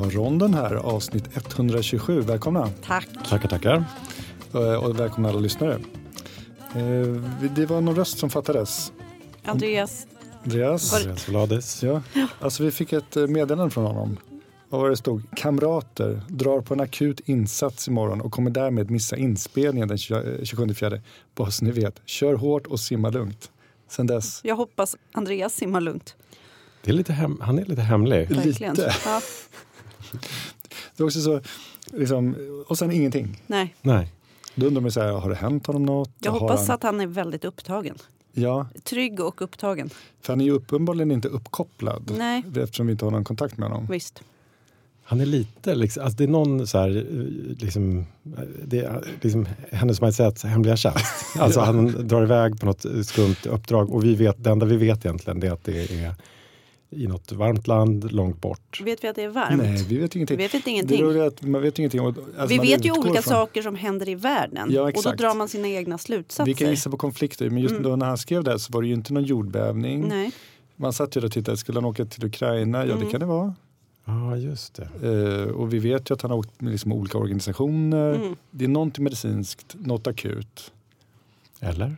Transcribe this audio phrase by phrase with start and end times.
[0.00, 2.20] har ronden här, avsnitt 127.
[2.20, 2.70] Välkomna!
[2.86, 3.08] Tack!
[3.28, 3.84] Tackar, tackar.
[4.54, 5.74] Eh, Och välkomna alla lyssnare.
[6.74, 7.06] Eh,
[7.54, 8.92] Det var någon röst som fattades.
[9.44, 10.06] Andreas,
[10.44, 10.94] Andreas?
[10.94, 11.82] Andreas Vladis.
[11.82, 12.02] Ja,
[12.40, 14.16] alltså vi fick ett eh, meddelande från honom.
[14.68, 15.22] Vad var det stod?
[15.36, 20.74] Kamrater drar på en akut insats imorgon och kommer därmed missa inspelningen den 20 27
[20.74, 21.02] fjärde.
[21.34, 23.50] Bara så ni vet, kör hårt och simma lugnt.
[23.88, 26.14] Sen dess, jag hoppas Andreas simmar lugnt.
[26.82, 28.28] Det är lite hem, han är lite hemlig.
[28.30, 28.74] Verkligen.
[28.74, 28.94] Lite.
[29.04, 29.20] Ja,
[30.96, 31.40] det är också så,
[31.92, 32.36] liksom,
[32.68, 33.42] och sen ingenting.
[33.46, 33.74] nej.
[33.82, 34.12] Nej.
[34.54, 36.10] Då undrar man så här, har det hänt honom något?
[36.18, 37.96] Jag Har hoppas han, att han är väldigt upptagen.
[38.32, 39.90] Ja, Trygg och upptagen.
[40.20, 42.12] för han är ju uppenbarligen inte uppkopplad.
[42.18, 43.86] Nej, Eftersom vi inte har någon kontakt med honom.
[43.90, 44.22] visst.
[45.04, 48.06] Han är lite, liksom, alltså det är någon så här, eh, liksom,
[48.64, 51.04] det är liksom hennes majestäts hemliga tjänst.
[51.38, 55.04] Alltså han drar iväg på något skumt uppdrag och vi vet, det enda vi vet
[55.04, 56.14] egentligen det är att det är
[56.90, 58.80] i något varmt land långt bort.
[58.84, 59.62] Vet vi att det är varmt?
[59.62, 60.36] Nej, vi vet vi ingenting.
[60.36, 61.00] vet inte Det ingenting.
[61.20, 62.00] är att man vet ingenting.
[62.00, 64.68] Alltså vi man vet ju olika från- saker som händer i världen.
[64.72, 66.44] Ja, och då drar man sina egna slutsatser.
[66.44, 67.82] Vi kan gissa på konflikter, men just Mm.
[67.82, 70.08] då när han skrev det här så var det ju inte någon jordbävning.
[70.08, 70.30] Nej.
[70.76, 72.78] Man satt ju där och tittade, skulle han åka till Ukraina?
[72.78, 73.10] Ja, det Mm.
[73.10, 73.54] kan det vara.
[74.04, 75.42] Ja, just det.
[75.42, 78.14] Eh, och vi vet ju att han har åkt med liksom olika organisationer.
[78.14, 78.36] Mm.
[78.50, 80.72] Det är någonting medicinskt, något akut.
[81.60, 81.96] Eller?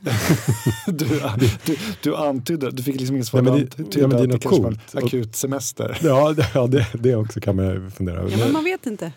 [0.86, 1.20] Du,
[1.64, 3.42] du, du antydde, du fick liksom inget svar.
[3.42, 4.94] Nej, men du det- antydde ja, men det är något coolt.
[4.94, 5.98] en akut semester.
[6.02, 8.30] Ja, det, ja det, det också kan man fundera över.
[8.30, 9.12] Ja, men man vet inte.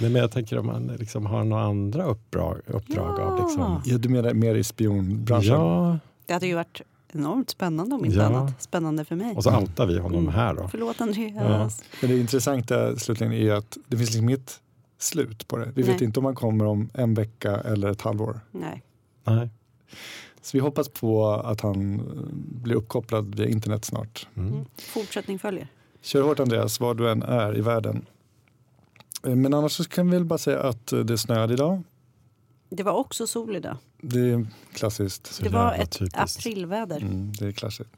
[0.00, 3.44] nej, men jag tänker om man liksom har några andra uppdrag, uppdrag av Ja.
[3.46, 5.52] liksom, Ja, du menar mer i spionbranschen?
[5.54, 6.80] Ja, Det hade ju varit
[7.12, 8.24] enormt spännande om inte Ja.
[8.24, 8.62] annat.
[8.62, 9.34] Spännande för mig.
[9.36, 10.34] och så outar vi honom Mm.
[10.34, 10.68] här då.
[10.68, 11.82] Förlåt Andreas.
[12.00, 14.60] Men det intressanta slutligen är att det finns liksom inget
[14.98, 15.72] slut på det.
[15.74, 16.04] Vi vet Nej.
[16.04, 18.40] inte om han kommer om en vecka eller ett halvår.
[18.52, 18.82] Nej.
[19.24, 19.48] Nej.
[20.42, 22.04] Så vi hoppas på att han eh,
[22.62, 24.28] blir uppkopplad via internet snart.
[24.36, 24.52] Mm.
[24.52, 24.64] Mm.
[24.78, 25.68] Fortsättning följer.
[26.02, 28.06] Kör hårt Andreas, var du än är i världen.
[29.26, 31.82] Eh, Men annars så kan vi väl bara säga att eh, det snöade idag.
[32.68, 33.76] Det var också sol idag.
[34.00, 35.26] Det är klassiskt.
[35.26, 36.38] Så det var ett typiskt.
[36.38, 36.96] aprilväder.
[37.00, 37.90] Mm, det är klassiskt.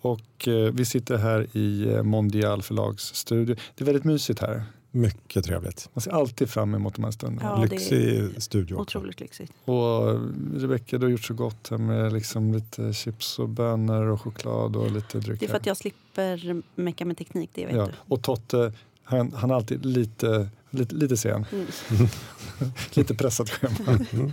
[0.00, 3.56] Och eh, vi sitter här i Mondial förlagsstudio.
[3.74, 4.62] Det är väldigt mysigt här.
[4.92, 5.88] Mycket trevligt.
[5.92, 7.50] Man ser alltid fram emot de här stunderna.
[7.50, 8.74] Ja, Lyxig studio.
[8.76, 9.52] Otroligt lyxigt.
[9.64, 10.18] Och
[10.56, 14.76] Rebecka, du har gjort så gott här med liksom lite chips och bönor och choklad
[14.76, 15.40] och lite drycker.
[15.40, 17.86] Det är för att jag slipper mecka med teknik, det vet ja.
[17.86, 17.92] du.
[17.98, 21.46] Och Totte, han, han är alltid lite, lite, lite sen.
[21.52, 21.66] Mm.
[22.94, 23.98] lite pressat schema.
[24.12, 24.32] Mm.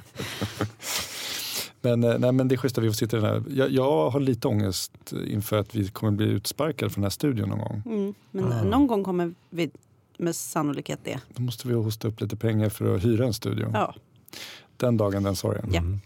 [1.81, 3.43] Men, eh, nej, men det är schysst att vi får sitta i den här.
[3.49, 7.49] Jag, jag har lite ångest inför att vi kommer bli utsparkade från den här studion
[7.49, 7.81] någon gång.
[7.85, 8.13] Mm.
[8.31, 8.63] Men Ah.
[8.63, 9.69] någon gång kommer vi
[10.17, 11.19] med sannolikhet det.
[11.35, 13.71] Då måste vi hosta upp lite pengar för att hyra en studio.
[13.73, 13.95] Ja.
[14.77, 15.69] Den dagen, den sorgen.
[15.71, 15.79] Ja.
[15.79, 15.99] Mm.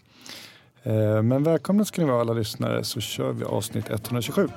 [0.83, 4.47] Eh, Men välkomna ska ni vara alla lyssnare så kör vi avsnitt 127.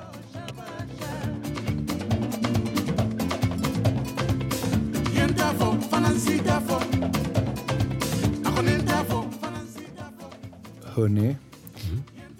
[10.83, 11.35] Hörni,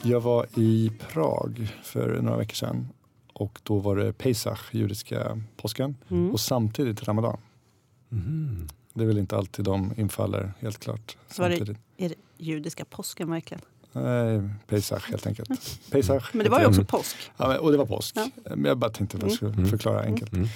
[0.01, 2.87] jag var i Prag för några veckor sedan
[3.35, 6.31] och då var det Pesach, judiska påsken Mm.
[6.31, 7.38] och samtidigt Ramadan.
[8.12, 8.68] Mm.
[8.94, 11.81] Det är väl inte alltid de infaller helt klart Var det- samtidigt.
[11.97, 13.62] Är det judiska påsken verkligen?
[13.91, 15.79] Nej, Pesach helt enkelt.
[15.91, 16.29] Pesach.
[16.34, 17.16] Men det var ju också påsk.
[17.38, 18.16] Ja, och det var påsk.
[18.18, 18.28] Ja.
[18.44, 19.68] Men jag bara tänkte att jag skulle Mm.
[19.69, 20.34] förklara enkelt.
[20.34, 20.47] Mm.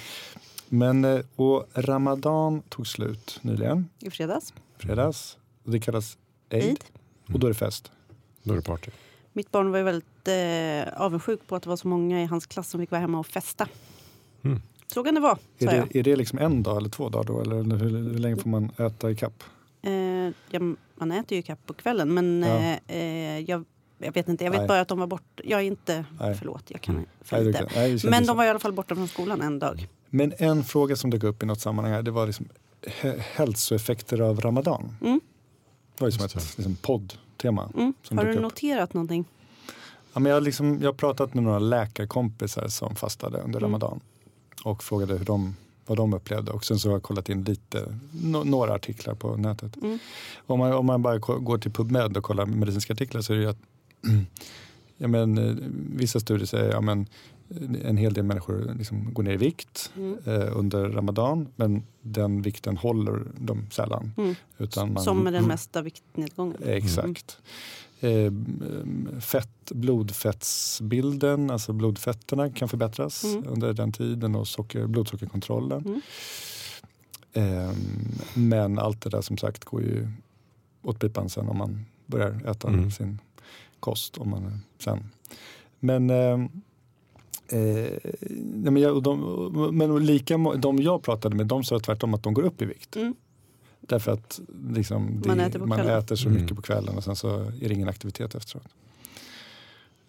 [0.68, 4.54] Men, eh, och Ramadan tog slut nyligen, I fredags.
[4.78, 5.38] fredags.
[5.64, 6.18] Och det kallas
[6.50, 6.64] Eid.
[6.64, 6.84] Eid.
[7.32, 7.90] Och då är det fest.
[8.42, 8.90] Då är det party.
[9.32, 12.46] Mitt barn var ju väldigt eh, avundsjuk på att det var så många i hans
[12.46, 13.68] klass som fick vara hemma och festa.
[14.42, 14.60] Mm.
[14.86, 15.88] Så kan det vara, Är sa jag.
[15.90, 17.40] det, är det liksom en dag eller två dagar då?
[17.40, 19.42] Eller hur, hur länge får man äta i kapp?
[19.82, 19.92] Eh,
[20.50, 20.60] ja,
[20.94, 22.56] man äter ju kapp på kvällen men Ja.
[22.86, 23.64] eh, eh, jag,
[23.98, 24.44] jag vet inte.
[24.44, 24.68] Jag vet Nej.
[24.68, 25.42] bara att de var borta.
[25.44, 26.04] Jag är inte...
[26.20, 26.34] Nej.
[26.34, 27.06] Förlåt, jag kan Mm.
[27.22, 27.74] för Nej, det lite.
[27.74, 28.30] nej, det Men så.
[28.30, 29.88] de var i alla fall borta från skolan en dag.
[30.08, 32.48] Men en fråga som dök upp i något sammanhang här, det var liksom
[33.18, 34.96] hälsoeffekter av Ramadan.
[35.00, 35.20] Mm.
[36.00, 37.70] Det var ju som Just ett liksom, poddtema.
[37.74, 37.94] Mm.
[38.10, 38.40] Har du upp.
[38.40, 39.24] noterat någonting?
[40.12, 43.62] Ja, men jag, har liksom, jag har pratat med några läkarkompisar som fastade under Mm.
[43.70, 44.00] Ramadan
[44.64, 46.52] och frågade hur de, vad de upplevde.
[46.52, 49.76] Och sen så har jag kollat in lite, no, några artiklar på nätet.
[49.76, 49.98] Mm.
[50.46, 53.42] Om, man, om man bara går till PubMed och kollar medicinska artiklar så är det
[53.42, 53.60] ju att
[54.96, 55.54] ja, men, eh,
[55.96, 57.04] vissa studier säger att ja,
[57.84, 60.18] en hel del människor liksom går ner i vikt Mm.
[60.26, 64.12] eh, under Ramadan men den vikten håller de sällan.
[64.16, 64.34] Mm.
[64.58, 66.56] Utan man, Som med den mesta viktnedgången.
[66.66, 67.38] Exakt.
[68.00, 68.32] Eh,
[69.20, 73.44] fett, blodfettsbilden, alltså blodfetterna kan förbättras Mm.
[73.48, 75.84] under den tiden och socker, blodsockerkontrollen.
[75.86, 76.00] Mm.
[77.32, 77.72] Eh,
[78.34, 80.08] men allt det där som sagt går ju
[80.82, 82.90] åt pipan sen om man börjar äta Mm.
[82.90, 83.18] sin
[83.80, 84.18] kost.
[84.18, 85.10] Om man sen.
[85.80, 86.38] Men eh,
[87.52, 87.58] Eh,
[88.30, 92.34] nej men, jag, de, men lika, de jag pratade med de sa tvärtom att de
[92.34, 92.96] går upp i vikt.
[92.96, 93.14] Mm.
[93.80, 96.42] Därför att liksom, det, Man äter man äter så Mm.
[96.42, 98.66] mycket på kvällen och sen så är det ingen aktivitet efteråt.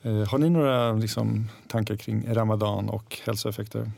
[0.01, 3.91] Eh, har ni några liksom, tankar kring Ramadan och hälsoeffekter?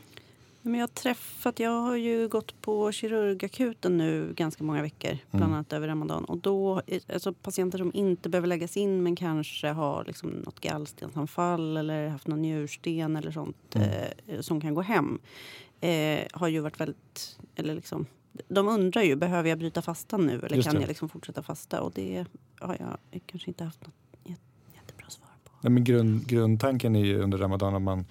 [0.66, 5.44] Men jag har träffat, jag har ju gått på kirurgakuten nu ganska många veckor, bland
[5.44, 5.54] Mm.
[5.54, 6.24] annat över Ramadan.
[6.24, 6.82] Och då,
[7.12, 12.26] alltså patienter som inte behöver läggas in men kanske har liksom något gallstensanfall eller haft
[12.26, 13.88] någon njursten eller sånt Mm.
[14.26, 15.18] eh, som kan gå hem.
[15.80, 18.06] Eh, har ju varit väldigt, eller liksom,
[18.48, 21.80] de undrar ju, behöver jag bryta fastan nu eller kan jag liksom fortsätta fasta?
[21.80, 22.24] Och det
[22.58, 23.94] har jag kanske inte haft något
[24.24, 25.50] jät- jättebra svar på.
[25.60, 28.04] Nej, men grund, grundtanken är ju under Ramadan att man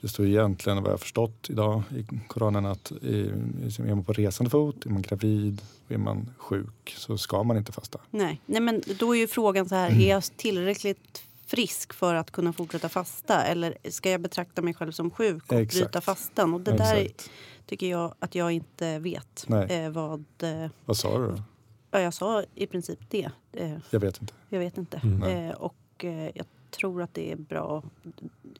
[0.00, 4.50] det står egentligen vad jag har förstått idag i coronan att är man på resande
[4.50, 7.98] fot, är man gravid, är man sjuk så ska man inte fasta.
[8.10, 8.40] Nej.
[8.46, 10.00] Nej, men då är ju frågan så här, Mm.
[10.02, 13.42] är jag tillräckligt frisk för att kunna fortsätta fasta?
[13.44, 15.84] Eller ska jag betrakta mig själv som sjuk och Exakt.
[15.84, 16.54] bryta fastan?
[16.54, 17.30] Och det där Exakt.
[17.66, 20.24] tycker jag att jag inte vet eh, vad...
[20.42, 21.42] Eh, Vad sa du då?
[21.90, 23.30] ja, jag sa i princip det.
[23.52, 24.34] Eh, Jag vet inte.
[24.48, 25.00] jag vet inte.
[25.04, 25.22] Mm.
[25.48, 28.04] Eh, och eh, jag tror att det är bra att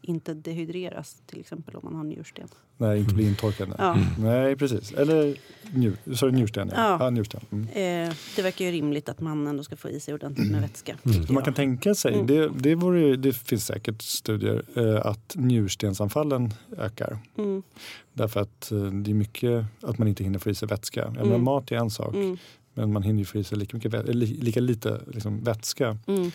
[0.02, 2.48] inte dehydreras till exempel om man har njursten.
[2.76, 3.68] Nej, inte bli intorkad.
[3.68, 3.96] Nej, Ja.
[4.18, 4.92] nej precis.
[4.92, 5.36] Eller
[5.74, 5.96] njur,
[6.26, 6.70] du njursten?
[6.74, 6.96] Ja.
[7.00, 7.40] ja njursten.
[7.50, 7.64] Mm.
[8.08, 10.92] Eh, det verkar ju rimligt att man ändå ska få i sig ordentligt med vätska.
[11.04, 11.14] Mm.
[11.14, 12.26] tycker Så man kan tänka sig, Mm.
[12.26, 17.18] det, det, vore, det finns säkert studier, eh, att njurstensanfallen ökar.
[17.38, 17.62] Mm,
[18.12, 21.00] Därför att eh, det är mycket att man inte hinner få i sig vätska.
[21.00, 21.44] Jag menar, Mm.
[21.44, 22.36] mat är en sak, mm,
[22.74, 24.14] men man hinner ju få i sig lika, mycket,
[24.44, 26.30] lika lite liksom, vätska mm,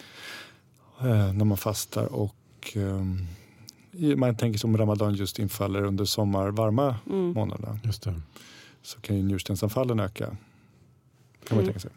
[1.03, 2.05] när man fastar.
[2.15, 2.35] Och,
[2.75, 3.27] ehm,
[4.19, 7.33] man tänker som Ramadan just infaller under sommar, varma mm.
[7.33, 7.79] månaderna.
[7.83, 8.21] Just det.
[8.81, 10.25] Så kan ju njurstensanfallen öka.
[10.25, 10.37] Kan
[11.49, 11.65] man Mm.
[11.65, 11.91] tänka sig.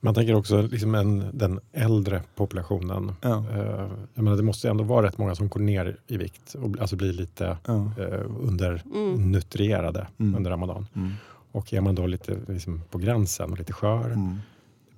[0.00, 3.12] Man tänker också liksom en, den äldre populationen.
[3.20, 3.44] Ja.
[3.50, 6.78] Eh, jag menar, det måste ändå vara rätt många som går ner i vikt och
[6.80, 7.90] alltså blir lite Ja.
[7.98, 10.34] eh, undernutrierade Mm.
[10.34, 10.86] under Ramadan.
[10.94, 11.12] Mm.
[11.52, 14.36] Och är man då lite liksom, på gränsen och lite skör Mm.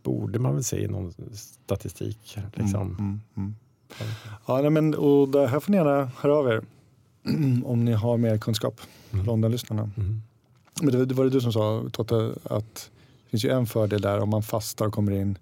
[0.03, 2.39] Borde man väl se i någon statistik.
[2.55, 2.81] Liksom.
[2.83, 3.55] Mm, mm, mm.
[4.47, 6.63] Ja, nej, men, och det här får ni gärna höra av er
[7.65, 8.81] om ni har mer kunskap,
[9.13, 9.27] Mm.
[9.27, 9.91] Londonlyssnarna.
[9.97, 10.23] Mm.
[10.83, 12.91] Men det, det var det du som sa, Totte, att
[13.25, 15.39] det finns ju en fördel där om man fastar och kommer in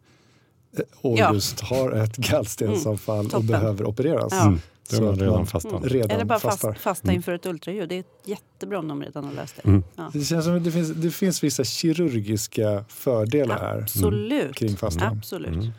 [0.76, 1.34] eh, och Ja.
[1.34, 4.32] just har ett gallstensanfall och behöver opereras.
[4.32, 4.56] Ja.
[4.92, 5.04] Mm.
[5.04, 5.76] Då är Så man redan man-.
[5.76, 5.88] Mm.
[5.88, 6.74] Redan Eller bara fast, fastar.
[6.74, 7.16] fasta Mm.
[7.16, 7.88] inför ett ultraljud.
[7.88, 9.68] Det är jättebra om de redan har löst det.
[9.68, 9.82] Mm.
[9.96, 10.10] Ja.
[10.12, 14.54] Det känns som att det finns, det finns vissa kirurgiska fördelar här Absolut.
[14.56, 15.16] kring fastan.
[15.18, 15.48] Absolut.
[15.54, 15.70] Mm.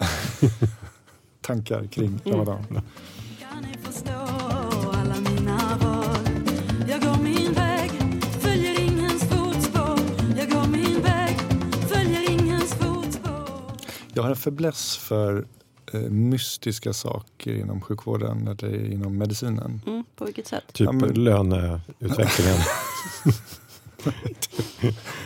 [1.40, 2.38] Tankar kring Mm.
[2.38, 2.64] Ramadan.
[3.40, 4.12] Kan ni förstå
[4.92, 6.16] alla mina val?
[6.88, 7.90] Jag går min väg,
[8.40, 9.98] följer ingens fotspår.
[10.38, 11.36] Jag går min väg,
[11.88, 13.76] följer ingens fotspår.
[14.14, 15.46] Jag har en fäbless för
[15.98, 19.80] mystiska saker inom sjukvården eller inom medicinen.
[19.86, 20.64] Mm, på vilket sätt?
[20.72, 22.58] Typ Ja, men- löneutvecklingen.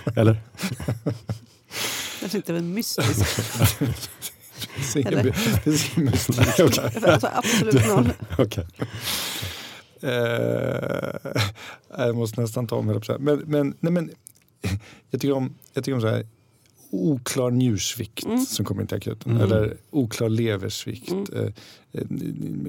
[0.17, 0.37] Eller?
[2.21, 3.19] Det är inte väl mystiskt.
[3.79, 5.33] Det finns ingen,
[6.05, 6.79] mystik.
[7.05, 8.13] alltså, absolut noll.
[8.39, 8.67] Okej.
[10.03, 11.33] Eh,
[11.99, 13.19] jag måste nästan ta om hela.
[13.19, 14.11] Men, men, nej, men
[15.11, 16.27] jag tycker om, jag tycker om så här,
[16.91, 18.41] oklar njursvikt Mm.
[18.41, 19.33] som kommer in till akuten.
[19.33, 19.43] Mm.
[19.45, 21.11] Eller oklar leversvikt.
[21.11, 21.27] Mm.
[21.37, 21.43] Eh,
[21.93, 22.03] eh,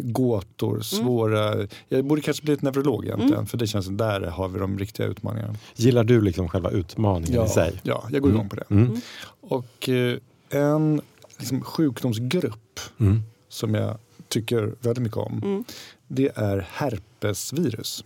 [0.01, 1.67] gåtor, svåra.
[1.88, 3.33] Jag borde kanske bli ett neurolog egentligen.
[3.33, 3.45] Mm.
[3.45, 5.55] För det känns som där har vi de riktiga utmaningarna.
[5.75, 7.79] Gillar du liksom själva utmaningen i sig?
[7.83, 8.63] ja, jag går igång på det.
[8.69, 8.95] Mm.
[9.41, 10.17] Och eh,
[10.49, 11.01] en
[11.38, 13.21] liksom, sjukdomsgrupp Mm.
[13.49, 13.97] som jag
[14.27, 15.41] tycker väldigt mycket om.
[15.43, 15.63] Mm.
[16.07, 18.03] Det är herpesvirus.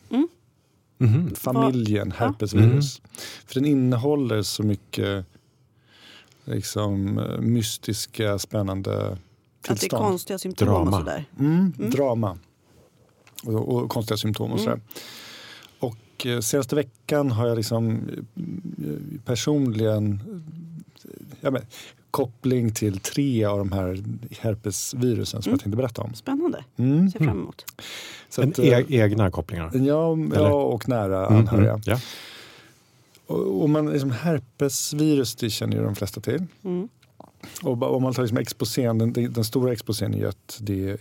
[0.98, 1.36] Mhm.
[1.36, 2.26] familjen Ja.
[2.26, 3.02] herpesvirus.
[3.46, 5.26] För den innehåller så mycket
[6.44, 9.18] liksom, eh, mystiska, spännande Att
[9.62, 10.04] det är tillstånd.
[10.04, 10.90] konstiga symptom Drama.
[10.92, 11.26] och sådär.
[11.40, 11.90] Mm, Mm.
[11.92, 12.38] Drama
[13.44, 14.64] och, och konstiga symptom och Mm.
[14.64, 14.82] sådär.
[15.80, 18.02] Och eh, senaste veckan har jag liksom
[18.38, 20.20] eh, personligen
[21.42, 21.62] ja, men,
[22.12, 24.04] koppling till tre av de här
[24.40, 25.54] herpesvirusen som Mm.
[25.54, 26.14] jag tänkte berätta om.
[26.14, 26.64] Spännande.
[26.78, 27.10] Mm.
[27.12, 27.66] Ser fram emot.
[28.30, 29.72] Så En att, e egna kopplingar?
[29.74, 30.36] ja, Eller?
[30.40, 31.72] ja, och nära Mm, anhöriga.
[31.72, 31.82] mm.
[31.86, 32.00] Ja.
[33.28, 36.44] Och, och man, liksom, herpesvirus det känner ju de flesta till.
[36.64, 36.90] Mm.
[37.64, 40.98] Och om man tar liksom exposén, den, den, stora exposén är ju att det är,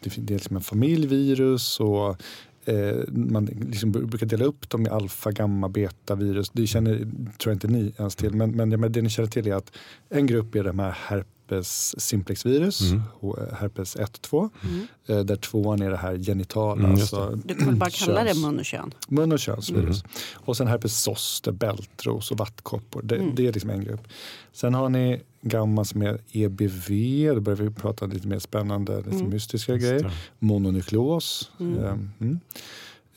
[0.00, 2.22] det, är liksom en familjvirus och
[2.64, 6.50] eh, man liksom br- brukar dela upp dem i alfa, gamma, beta virus.
[6.50, 6.96] Det känner,
[7.38, 9.72] tror jag inte ni ens till, men, men, men det ni känner till är att
[10.08, 13.02] en grupp är de här herp, herpes simplexvirus, Mm.
[13.20, 14.50] H- herpes 1-2.
[14.64, 14.86] Mm.
[15.06, 18.34] Eh, där tvåan är det här genitala, Mm, alltså Du kan väl bara kalla det
[18.34, 18.94] mun och kön?
[19.08, 20.02] mun och könsvirus.
[20.02, 20.10] Mm.
[20.34, 23.02] Och sen herpes zoster, bältros och vattkoppor.
[23.02, 23.34] Det, Mm.
[23.34, 24.08] det är liksom en grupp.
[24.52, 26.88] Sen har ni gamma som är EBV,
[27.34, 29.28] då börjar vi prata lite mer spännande, lite Mm.
[29.30, 30.02] mystiska Just grejer.
[30.02, 30.10] det.
[30.38, 31.50] Mononukleos.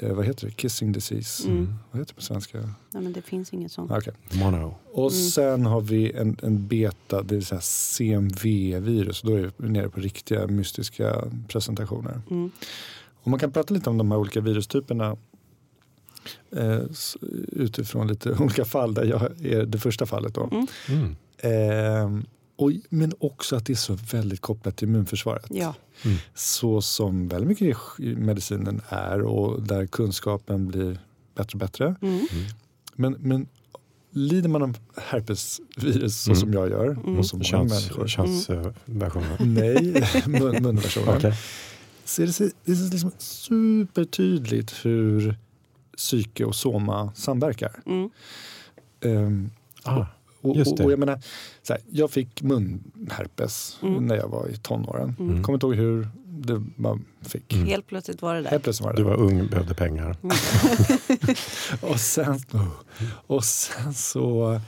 [0.04, 0.12] Mm.
[0.12, 0.18] Eh, mm.
[0.18, 0.52] Vad heter det?
[0.54, 1.48] Kissing disease.
[1.50, 1.74] Mm.
[1.92, 2.58] Vad heter det på svenska?
[2.92, 3.92] Nej, men det finns inget sånt.
[3.92, 4.14] Okej.
[4.34, 4.76] Mono.
[4.92, 5.30] Och Mm.
[5.30, 9.22] sen har vi en, en beta, det vill säga CMV-virus.
[9.22, 12.22] Då är vi nere på riktiga mystiska presentationer.
[12.30, 12.52] Mm.
[13.24, 15.18] Och man kan prata lite om de här olika virustyperna
[16.56, 16.80] eh,
[17.48, 20.34] utifrån lite olika fall där jag är det första fallet.
[20.34, 20.50] Då.
[20.52, 20.68] Mm.
[20.90, 21.16] Mm.
[21.38, 22.24] Eh,
[22.56, 25.46] och, men också att det är så väldigt kopplat till immunförsvaret.
[25.50, 25.76] Ja.
[26.34, 31.00] Så som väldigt mycket i medicinen är och där kunskapen blir
[31.36, 31.96] bättre och bättre.
[32.02, 32.28] Mm.
[32.96, 33.48] Men, men
[34.12, 36.40] lider man av herpesvirus så Mm.
[36.40, 37.18] som jag gör Mm.
[37.20, 38.08] och som många Köns, människor.
[38.08, 39.38] könsversionen.
[39.54, 41.18] Nej, mun, munversionen.
[41.18, 41.34] Okej.
[42.06, 45.38] Så är det, det är liksom supertydligt hur
[45.98, 47.80] psyke och soma samverkar.
[47.86, 48.10] Mm.
[49.02, 49.50] Ehm,
[49.86, 50.06] Ah,
[50.44, 50.84] och, Just och, det.
[50.86, 51.20] och jag, menar,
[51.64, 54.06] så här, jag fick munherpes Mm.
[54.08, 55.16] när jag var i tonåren.
[55.20, 55.44] Mm.
[55.44, 57.54] Kommer inte ihåg hur det man fick.
[57.54, 57.68] Mm.
[57.68, 58.50] Helt plötsligt var det där.
[58.50, 59.10] Helt plötsligt var det du det.
[59.10, 60.16] var ung, behövde pengar.
[61.82, 62.40] Och sen,
[63.28, 64.60] och sen så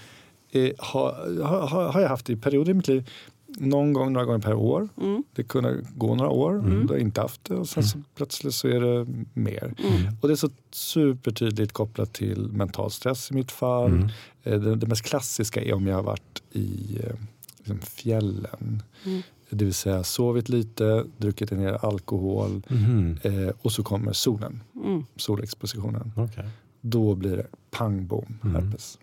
[0.52, 3.10] eh, har, har, har jag haft i perioder i mitt liv
[3.58, 4.90] någon gång, några gånger per år.
[5.02, 5.24] Mm.
[5.36, 6.88] Det kunde gå några år Mm.
[6.88, 9.74] då jag inte haft det och sen så plötsligt så är det mer.
[9.84, 10.16] Mm.
[10.22, 14.10] Och det är så supertydligt kopplat till mental stress i mitt fall.
[14.46, 14.54] Mm.
[14.62, 17.16] Eh, Det, det mest klassiska är om jag har varit i eh,
[17.58, 18.84] liksom fjällen.
[19.06, 19.22] Mm.
[19.50, 23.18] Det vill säga sovit lite, druckit en del alkohol Mhm.
[23.24, 25.06] eh, och så kommer solen, Mm.
[25.16, 26.12] solexpositionen.
[26.16, 26.50] Okej.
[26.82, 28.56] Då blir det pang bom, Mm.
[28.56, 28.98] herpes.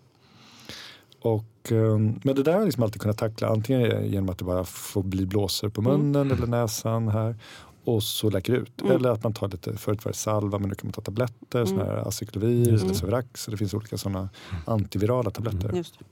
[1.21, 4.45] Och, eh, men det där har jag liksom alltid kunnat tackla antingen genom att det
[4.45, 7.35] bara får bli blåsor på munnen eller näsan här
[7.83, 8.81] och så läker det ut.
[8.81, 8.95] Mm.
[8.95, 11.61] Eller att man tar lite, förut var det salva men nu kan man ta tabletter,
[11.73, 11.77] Mm.
[11.77, 12.99] här acyklovir, Just eller det.
[12.99, 13.43] Severax.
[13.43, 14.29] Så det finns olika sådana
[14.65, 15.73] antivirala tabletter.
[15.75, 16.05] Just det.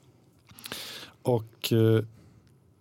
[1.21, 2.03] Och eh,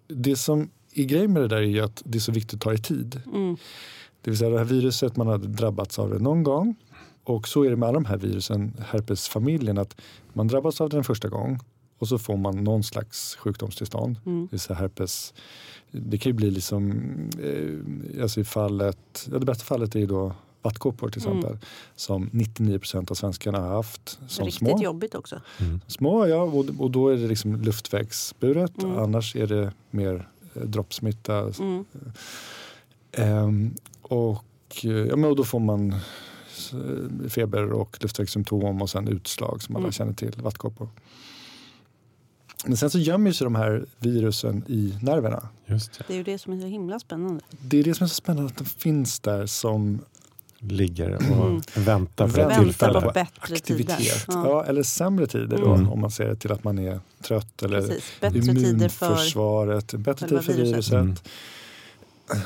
[0.09, 2.61] det som är grejen med det där är ju att det är så viktigt att
[2.61, 3.23] ta i tid.
[3.35, 3.57] Mm.
[4.23, 6.75] Det vill säga det här viruset, man har drabbats av det någon gång.
[7.25, 10.01] Och så är det med alla de här virusen, herpesfamiljen, att
[10.33, 11.59] man drabbas av det en första gång
[12.01, 14.17] och så får man någon slags sjukdomstillstånd.
[14.27, 14.49] Mm.
[14.51, 15.35] Det herpes.
[15.91, 16.91] Det kan ju bli liksom,
[17.43, 21.39] eh, alltså i fallet, ja det bästa fallet är ju då vattkoppor till Mm.
[21.39, 21.59] exempel.
[21.97, 24.83] Som 99 procent av svenskarna har haft som Riktigt små.
[24.83, 25.41] jobbigt också.
[25.61, 25.81] Mm.
[25.87, 28.83] Små ja, och, och då är det liksom luftvägsburet.
[28.83, 28.99] Mm.
[28.99, 31.51] Annars är det mer eh, droppsmitta.
[31.59, 31.85] Mm.
[33.13, 34.45] Ehm, och,
[34.85, 39.77] eh, ja, men och då får man eh, feber och luftvägssymptom och sen utslag som
[39.77, 39.93] alla Mm.
[39.93, 40.89] känner till, vattkoppor.
[42.67, 45.49] Men sen så gömmer sig de här virusen i nerverna.
[45.67, 46.05] Just det.
[46.07, 47.41] Det är ju det som är så himla spännande.
[47.61, 50.01] Det är det som är så spännande att de finns där som
[50.63, 51.61] Ligger och Mm.
[51.77, 53.01] väntar för ett tillfälle.
[53.01, 53.99] på bättre aktivitet.
[53.99, 54.23] tider.
[54.29, 54.65] Ja.
[54.65, 55.91] eller sämre tider då Mm.
[55.91, 58.05] om man ser det till att man är trött eller Precis.
[58.21, 58.71] Bättre tider för...
[58.71, 60.93] immunförsvaret, bättre själva tid för viruset.
[60.93, 61.15] Mm.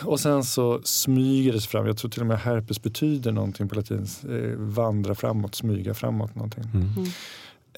[0.05, 1.87] Och sen så smyger det sig fram.
[1.87, 4.07] Jag tror till och med herpes betyder någonting på latin.
[4.31, 6.65] Eh, vandra framåt, smyga framåt någonting.
[6.65, 6.89] Mm.
[6.97, 7.11] Mm.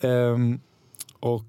[0.01, 0.61] Ehm,
[1.21, 1.45] och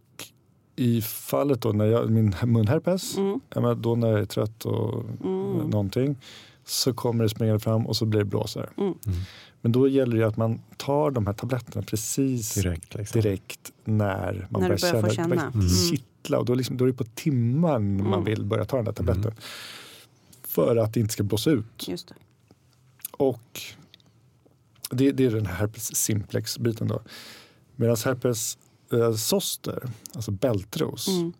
[0.79, 3.39] i fallet då när jag, min munherpes, Mm.
[3.55, 5.69] ja, då när jag är trött och Mm.
[5.69, 6.15] någonting
[6.65, 8.69] så kommer det smygande fram och så blir det blåsor.
[8.77, 8.93] Mm.
[9.05, 9.19] Mm.
[9.61, 12.95] Men då gäller det att man tar de här tabletterna precis Direkt.
[12.95, 13.21] Liksom.
[13.21, 15.51] direkt när man När börjar börjar känna, det börjar känna.
[15.53, 15.69] Mm.
[15.69, 16.39] kittla.
[16.39, 18.23] Och då, liksom, då är det på timman man Mm.
[18.23, 19.23] vill börja ta den där tabletten.
[19.23, 19.35] Mm.
[20.47, 21.87] För att det inte ska blåsa ut.
[21.87, 22.15] Just det.
[23.11, 23.61] Och
[24.91, 27.01] det, det är den här herpes simplex-biten då.
[27.75, 28.57] Medan herpes
[28.91, 31.33] eh, zoster, alltså bältros, Mm.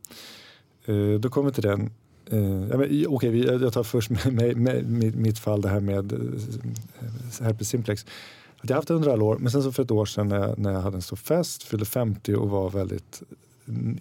[1.13, 1.91] eh, då kommer vi till den.
[2.25, 2.89] Eh, ja, men,
[3.31, 6.19] vi- jag tar först med, med, med, med mitt fall det här med eh,
[7.41, 8.05] herpes simplex.
[8.59, 10.27] Att jag har haft det under alla år, men sen så för ett år sedan
[10.27, 13.21] när jag, när jag hade en stor fest, fyllde 50 och var väldigt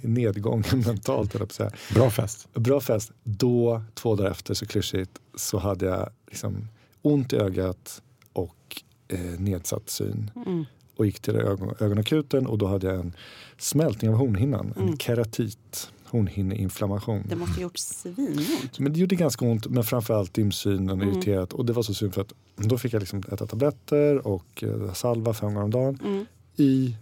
[0.03, 1.71] nedgången mentalt, på att säga.
[1.95, 2.49] Bra fest.
[2.55, 3.13] Bra fest.
[3.25, 6.69] Då, två dagar efter, så klyschigt, så hade jag liksom
[7.03, 10.31] ont i ögat och eh, nedsatt syn.
[10.47, 10.65] Mm.
[10.97, 13.13] Och gick till ögon, ögonakuten och då hade jag en
[13.59, 14.73] smältning av hornhinnan.
[14.77, 14.99] En Mm.
[14.99, 17.23] keratit, hornhinneinflammation.
[17.29, 18.79] Det måste ha gjort svinont.
[18.79, 21.09] Men det gjorde ganska ont, men framförallt dimsynen och Mm.
[21.09, 21.53] irriterat.
[21.53, 24.93] Och det var så synd för att då fick jag liksom äta tabletter och eh,
[24.93, 26.27] salva fem gånger om dagen Mm.
[26.57, 26.97] i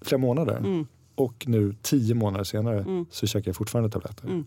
[0.00, 0.56] flera månader.
[0.56, 0.86] Mm.
[1.14, 3.06] Och nu tio månader senare Mm.
[3.10, 4.44] så käkar jag fortfarande tabletter.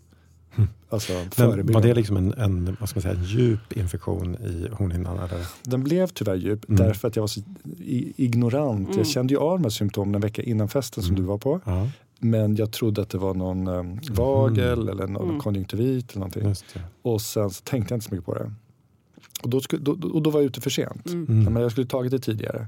[0.89, 4.68] Alltså Men var det liksom en, en, vad ska man säga, en djup infektion i
[4.72, 5.18] hornhinnan?
[5.20, 5.46] Eller?
[5.63, 6.82] Den blev tyvärr djup Mm.
[6.86, 7.42] därför att jag var så
[8.18, 8.88] ignorant.
[8.88, 8.98] Mm.
[8.98, 11.22] Jag kände ju av de här symptomen en vecka innan festen som Mm.
[11.24, 11.62] du var på.
[11.66, 11.88] Ja.
[12.20, 14.89] Men jag trodde att det var någon um, vagel Mm.
[14.89, 15.39] eller någon Mm.
[15.42, 16.48] konjunktivit eller någonting.
[16.48, 16.82] Just det.
[17.01, 18.51] Och sen så tänkte jag inte så mycket på det.
[19.44, 21.06] Och då, skulle, då, och då var jag ute för sent.
[21.08, 21.44] Mm.
[21.54, 22.68] Men jag skulle tagit det tidigare.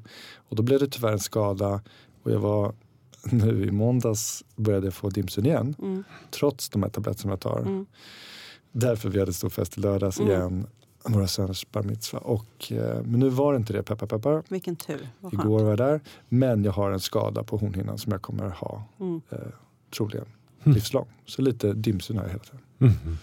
[0.50, 1.82] Och då blev det tyvärr en skada.
[2.24, 2.74] Och jag var
[3.32, 5.76] nu i måndags började jag få dimsun igen.
[5.80, 6.04] Mm.
[6.32, 7.60] Trots de här tabletterna som jag tar.
[7.60, 7.86] Mm.
[8.72, 10.32] Därför vi hade stor fest i lördags Mm.
[10.32, 10.68] igen.
[11.04, 12.20] Våra söners bar mitzva.
[12.20, 14.44] Och, eh, men nu var det inte det, peppar peppar.
[14.50, 15.10] Vilken tur.
[15.20, 15.44] Vad skönt.
[15.44, 16.02] Igår var jag där.
[16.30, 19.22] Men jag har en skada på hornhinnan som jag kommer ha Mm.
[19.30, 19.38] eh,
[19.98, 20.26] troligen
[20.64, 20.76] Mm.
[20.76, 21.06] livslång.
[21.26, 22.60] Så lite dimsun har jag hela tiden.
[22.80, 23.18] Mm.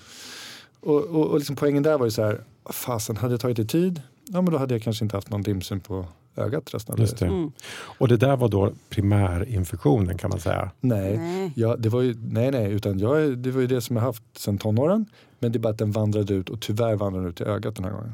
[0.81, 3.65] Och, och, och liksom poängen där var ju så här, fasen hade jag tagit det
[3.65, 6.07] tid, ja men då hade jag kanske inte haft någon dimsun på
[6.37, 7.23] ögat resten av livet.
[7.23, 7.53] Mm.
[7.99, 10.71] Och det där var då primärinfektionen kan man säga.
[10.81, 11.53] Nej, Nej.
[11.57, 14.23] ja, det var ju, nej, nej, utan jag, det var ju det som jag haft
[14.39, 15.07] sedan tonåren.
[15.39, 17.77] Men det är bara att den vandrade ut och tyvärr vandrade den ut i ögat
[17.77, 18.13] den här gången.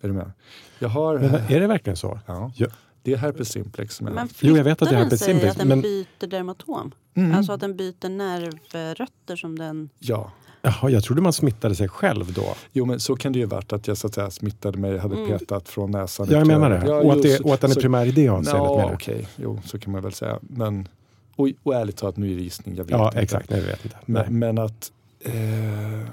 [0.00, 0.32] Är du med?
[0.78, 2.20] Jag har, Men är det verkligen så?
[2.26, 2.66] ja, Ja.
[3.02, 4.28] det är herpes simplex har Men.
[4.40, 6.92] Jo, jag vet att det är herpes simplex, att den men- byter dermatom?
[7.14, 7.34] Mm.
[7.34, 9.88] Alltså att den byter nervrötter som den...
[9.98, 10.32] Ja,
[10.64, 12.54] Jaha, jag trodde man smittade sig själv då.
[12.72, 15.16] jo men så kan det ju varit att jag så att säga smittade mig, hade
[15.16, 15.28] Mm.
[15.38, 16.26] petat från näsan.
[16.30, 16.82] Ja, jag menar det.
[16.86, 18.62] Ja, och, att det så- och att den är så- primär i det avseendet.
[18.64, 20.38] Ja, okej, jo så kan man väl säga.
[20.40, 20.88] Men,
[21.36, 23.20] och, och ärligt talat, nu är det gissning, jag vet Ja, inte.
[23.20, 23.50] exakt.
[23.50, 23.96] Nej, vi vet inte.
[24.06, 24.92] Men, men att...
[25.24, 26.08] Eh,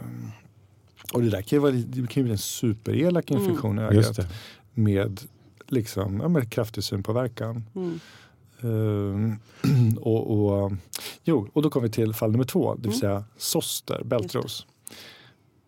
[1.13, 3.43] och det där kan ju, vara, det kan ju bli en superelak Mm.
[3.43, 4.15] infektion i Just ögat
[4.75, 4.81] det.
[4.81, 5.21] med,
[5.67, 7.63] liksom, ja, med kraftig synpåverkan.
[7.75, 7.99] Mm.
[8.63, 10.31] Eh, och,
[10.63, 10.71] och,
[11.23, 12.99] jo, och då kommer vi till fall nummer två, det vill Mm.
[12.99, 14.65] säga zoster, bältros.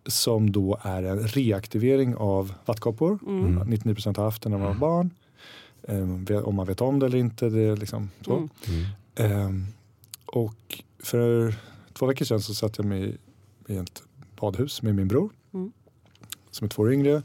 [0.06, 3.20] Som då är en reaktivering av vattkoppor.
[3.28, 3.46] Mm.
[3.46, 3.68] Mm.
[3.70, 5.10] 99 procent har haft det när man var barn.
[5.88, 8.34] Eh, om man vet om det eller inte, det är liksom så.
[8.38, 8.50] Mm.
[8.68, 8.86] Mm.
[9.16, 9.66] Ehm,
[10.26, 11.56] och för
[11.94, 13.18] två veckor sedan så satt jag mig
[13.68, 14.04] i ett
[14.40, 15.72] badhus med min bror Mm.
[16.52, 17.24] som är två år yngre.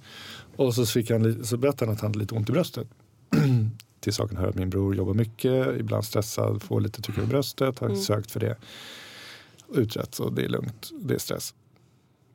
[0.57, 2.89] Och så, fick han, så berättade han att han hade lite ont i bröstet.
[4.00, 7.78] Till saken hör att min bror jobbar mycket, ibland stressad, får lite tryck över bröstet,
[7.78, 8.00] har Mm.
[8.00, 8.57] sökt för det.
[9.75, 11.55] Utrett och det är lugnt, det är stress.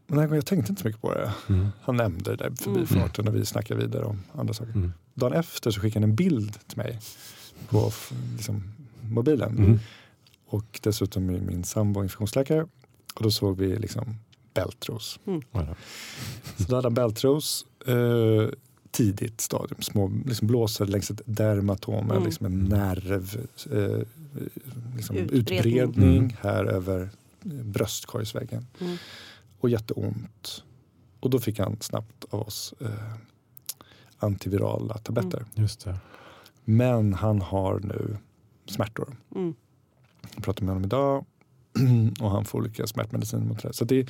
[0.07, 1.33] Men den här gången jag tänkte inte så mycket på det.
[1.49, 1.67] Mm.
[1.81, 4.71] Han nämnde det där i förbifarten och vi snackade vidare om andra saker.
[4.71, 4.93] Mm.
[5.13, 6.99] Dagen efter så skickade han en bild till mig
[7.69, 7.91] på
[8.35, 8.63] liksom,
[9.01, 9.57] mobilen.
[9.57, 9.79] Mm.
[10.47, 12.61] Och dessutom är min sambo infektionsläkare.
[13.15, 14.15] Och då såg vi liksom
[14.53, 15.19] bältros.
[15.25, 15.75] Voilà.
[16.57, 18.49] Så då hade han bältros eh,
[18.93, 19.81] tidigt stadium.
[19.81, 22.23] Små liksom blåsor längs ett dermatom, Mm.
[22.23, 24.07] liksom en nerv, eh,
[24.95, 25.39] liksom Utbredning.
[25.39, 26.31] utbredning Mm.
[26.41, 27.09] här över
[27.45, 28.65] eh, bröstkorgsväggen.
[28.81, 28.97] Mm.
[29.59, 30.63] Och jätteont.
[31.19, 33.13] Och då fick han snabbt av oss eh,
[34.17, 35.37] antivirala tabletter.
[35.37, 35.49] Mm.
[35.55, 35.97] Just det.
[36.65, 38.17] Men han har nu
[38.65, 39.15] smärtor.
[39.35, 39.53] Mm.
[40.35, 41.25] Jag pratade med honom idag
[42.21, 43.73] och han får olika smärtmediciner mot det.
[43.73, 44.07] Så det,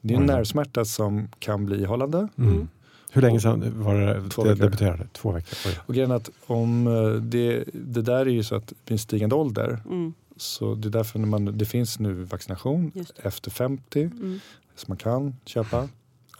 [0.00, 0.26] det är en Oj.
[0.26, 2.28] nervsmärta som kan bli ihållande.
[2.38, 2.68] Mm.
[3.12, 4.64] Hur länge sedan var det Två det veckor.
[4.64, 5.06] debuterade?
[5.12, 5.58] Två veckor.
[5.66, 5.78] Oj.
[5.86, 9.78] Och grejen att om eh, det, det där är ju så att vid stigande ålder
[9.86, 10.12] Mm.
[10.36, 12.92] så det är därför när man, det finns nu vaccination
[13.22, 14.40] efter 50 Mm.
[14.76, 15.88] som man kan köpa.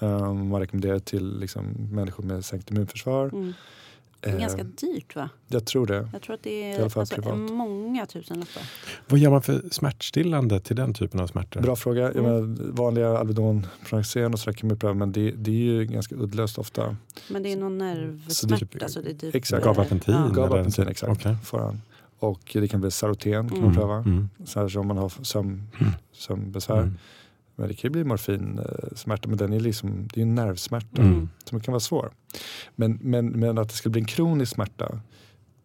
[0.02, 3.26] Um, man rekommenderar till liksom, människor med sänkt immunförsvar.
[3.33, 3.52] Mm.
[4.20, 5.28] Det är Eh, ganska dyrt va?
[5.48, 6.09] Jag tror det.
[6.12, 8.62] Jag tror att det är alltså, många tusenlappar.
[9.09, 11.61] Vad gör man för smärtstillande till den typen av smärtor?
[11.61, 12.00] Bra fråga.
[12.02, 12.30] Jag Mm.
[12.33, 15.85] menar, vanliga Alvedon, Pronaxen och så där kan man pröva men det, det är ju
[15.85, 16.96] ganska uddlöst ofta.
[17.30, 18.88] Men det är någon nervsmärta.
[18.88, 19.66] Så det är typ, Exakt.
[19.66, 20.14] eh, Gabapentin?
[20.14, 20.28] Ja.
[20.35, 21.12] Gabapentin, en- exakt.
[21.12, 21.37] Okej.
[21.44, 21.80] Får han.
[22.18, 23.74] Och det kan bli Saroten kan man Mm.
[23.76, 23.94] pröva.
[23.96, 24.28] Mm.
[24.44, 25.92] Så här som man har sömn, Mm.
[26.12, 26.78] sömnbesvär.
[26.83, 26.94] Mm.
[27.61, 31.29] Men det kan ju bli morfinsmärta men den är liksom, det är en nervsmärta Mm.
[31.44, 32.11] som kan vara svår.
[32.77, 35.01] Men, men, men att det ska bli en kronisk smärta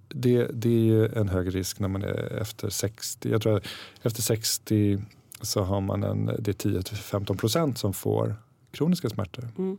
[0.08, 3.30] det, det är ju en hög risk när man är efter 60.
[3.30, 3.66] Jag tror att
[4.02, 5.02] efter 60
[5.42, 8.36] så har man en, det är 10-15 procent som får
[8.72, 9.50] kroniska smärtor.
[9.58, 9.78] Mm.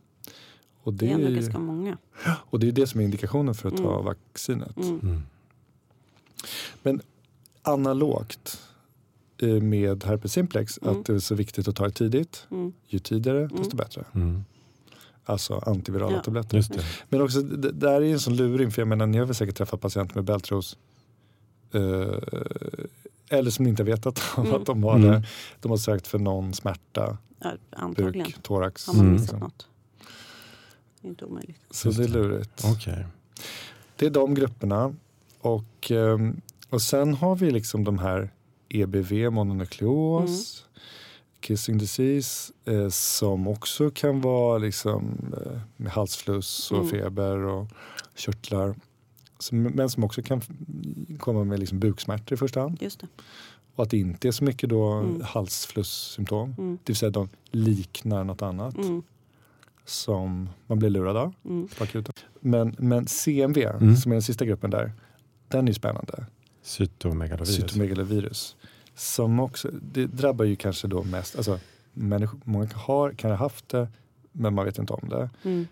[0.83, 1.99] Och Det det, är ändå är, ganska många.
[2.27, 4.05] och det är det som är indikationen för att ta Mm.
[4.05, 4.77] vaccinet.
[4.77, 5.23] Mm.
[6.85, 7.01] Mm.
[7.63, 8.66] Analogt eh,
[9.43, 10.97] med herpes simplex Mm.
[11.01, 12.47] att det är så viktigt att ta det tidigt.
[12.51, 12.73] Mm.
[12.89, 13.57] Ju tidigare Mm.
[13.57, 14.05] desto bättre.
[14.15, 14.45] Mm.
[15.25, 16.23] Alltså antivirala Ja.
[16.23, 16.57] tabletter.
[16.57, 16.81] Just det.
[17.09, 19.35] Men också, det där är ju en sån luring för jag menar ni har väl
[19.35, 20.79] säkert träffat patienter med bältros
[21.73, 22.19] eh,
[23.29, 24.55] eller som inte vet att, Mm.
[24.55, 25.11] att de har Mm.
[25.11, 25.23] det.
[25.61, 28.25] De har sökt för någon smärta, Ja, antagligen.
[28.27, 28.87] buk, thorax.
[28.87, 29.13] Har man Mm.
[29.13, 29.41] missat liksom.
[29.41, 29.69] något?
[31.01, 31.61] Det är inte omöjligt.
[31.71, 32.15] Så Just det är det.
[32.15, 32.63] lurigt.
[32.65, 33.07] Okej.
[33.97, 34.95] Det är de grupperna.
[35.41, 38.31] Och, ehm, och sen har vi liksom de här
[38.81, 40.67] EBV, mononukleos,
[41.41, 46.91] kissing disease eh, som också kan vara liksom, eh, med halsfluss och Mm.
[46.91, 47.69] feber och
[48.17, 48.75] körtlar.
[49.39, 50.41] Som, men som också kan
[51.19, 52.79] komma med liksom buksmärtor i första hand.
[52.83, 53.07] Just det.
[53.75, 55.21] Och att det inte är så mycket då Mm.
[55.25, 56.55] halsflusssymptom.
[56.59, 56.79] Mm.
[56.85, 59.03] Det vill säga de liknar något annat Mm.
[59.85, 61.69] som man blir lurad av Mm.
[61.79, 62.15] på akuten.
[62.41, 63.97] Men, men CMV, Mm.
[63.97, 64.93] som är den sista gruppen där,
[65.49, 66.27] den är spännande.
[66.63, 67.57] Cytomegalovirus.
[67.57, 68.57] Cytomegalovirus.
[68.97, 71.61] Som också, det drabbar ju kanske då mest, alltså
[71.93, 73.89] människor, många har, kan ha haft det
[74.33, 75.31] men man vet inte om det.
[75.43, 75.67] Mm.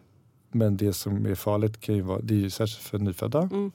[0.51, 3.73] Men det som är farligt kan ju vara, det är ju särskilt för nyfödda, Mm,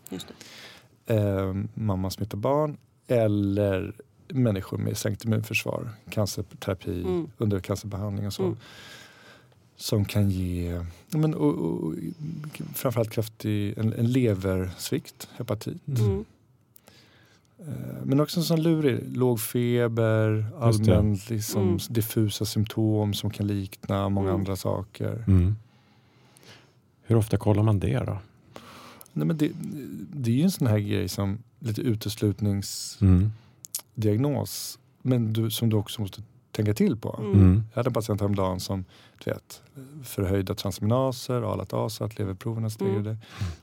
[1.06, 3.94] eh, mamma smittar barn eller
[4.28, 7.28] människor med sänkt immunförsvar, cancerterapi, Mm.
[7.38, 8.44] under cancerbehandling och så.
[8.44, 8.58] Mm.
[9.76, 11.94] Som kan ge men, och, och,
[12.76, 15.88] framförallt kraftig en, en leversvikt, hepatit.
[15.88, 16.26] Mm.
[17.60, 17.66] Eh,
[18.04, 21.78] Men också en sån lurig, låg feber, allmänt liksom, Mm.
[21.90, 24.40] diffusa symptom som kan likna många Mm.
[24.42, 25.24] andra saker.
[25.28, 25.56] Mm.
[27.04, 28.18] Hur ofta kollar man det då?
[29.14, 29.52] Nej, men det,
[30.14, 33.32] det är ju en sån här grej som lite uteslutningsdiagnos Mm.
[35.02, 36.22] men du, som du också måste
[36.66, 37.16] tänka till på.
[37.20, 37.32] Mm.
[37.34, 37.64] Mm.
[37.70, 38.86] Jag hade en patient häromdagen som
[39.26, 39.62] du vet,
[40.04, 43.18] förhöjda transaminaser, alat asat, leverproverna stegrade.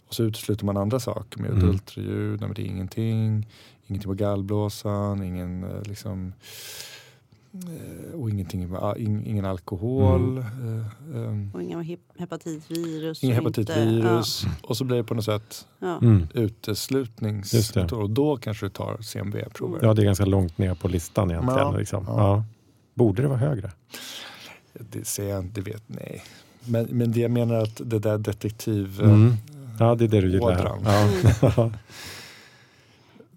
[0.08, 1.68] Och så utesluter man andra saker med Mm.
[1.68, 3.46] ultraljud, nej, men det är ingenting.
[3.86, 6.32] Ingenting på gallblåsan, ingen eh, liksom
[7.54, 10.38] eh, och ingenting, med- ah, in, ingen alkohol.
[10.38, 13.24] eh, ehm, Och inga hep- hepatitvirus.
[13.24, 14.44] Ingen och inte- hepatitvirus.
[14.62, 15.86] Och så blir det på något sätt Ja.
[15.86, 15.98] Ja.
[16.06, 16.26] Mm.
[16.34, 17.54] uteslutnings...
[17.54, 17.92] Just det.
[17.92, 19.78] Och då kanske du tar CMV-prover.
[19.82, 21.58] Ja, det är ganska långt ner på listan egentligen.
[21.60, 21.76] Ja.
[21.76, 22.04] Liksom.
[22.08, 22.44] Ja.
[22.96, 23.70] Borde det vara högre?
[24.72, 26.22] Det ser jag inte, vet nej.
[26.64, 29.00] Men, men det jag menar att det där detektiv...
[29.02, 29.32] Mm.
[29.78, 30.78] Ja, det är det du gillar.
[30.84, 31.70] Ja.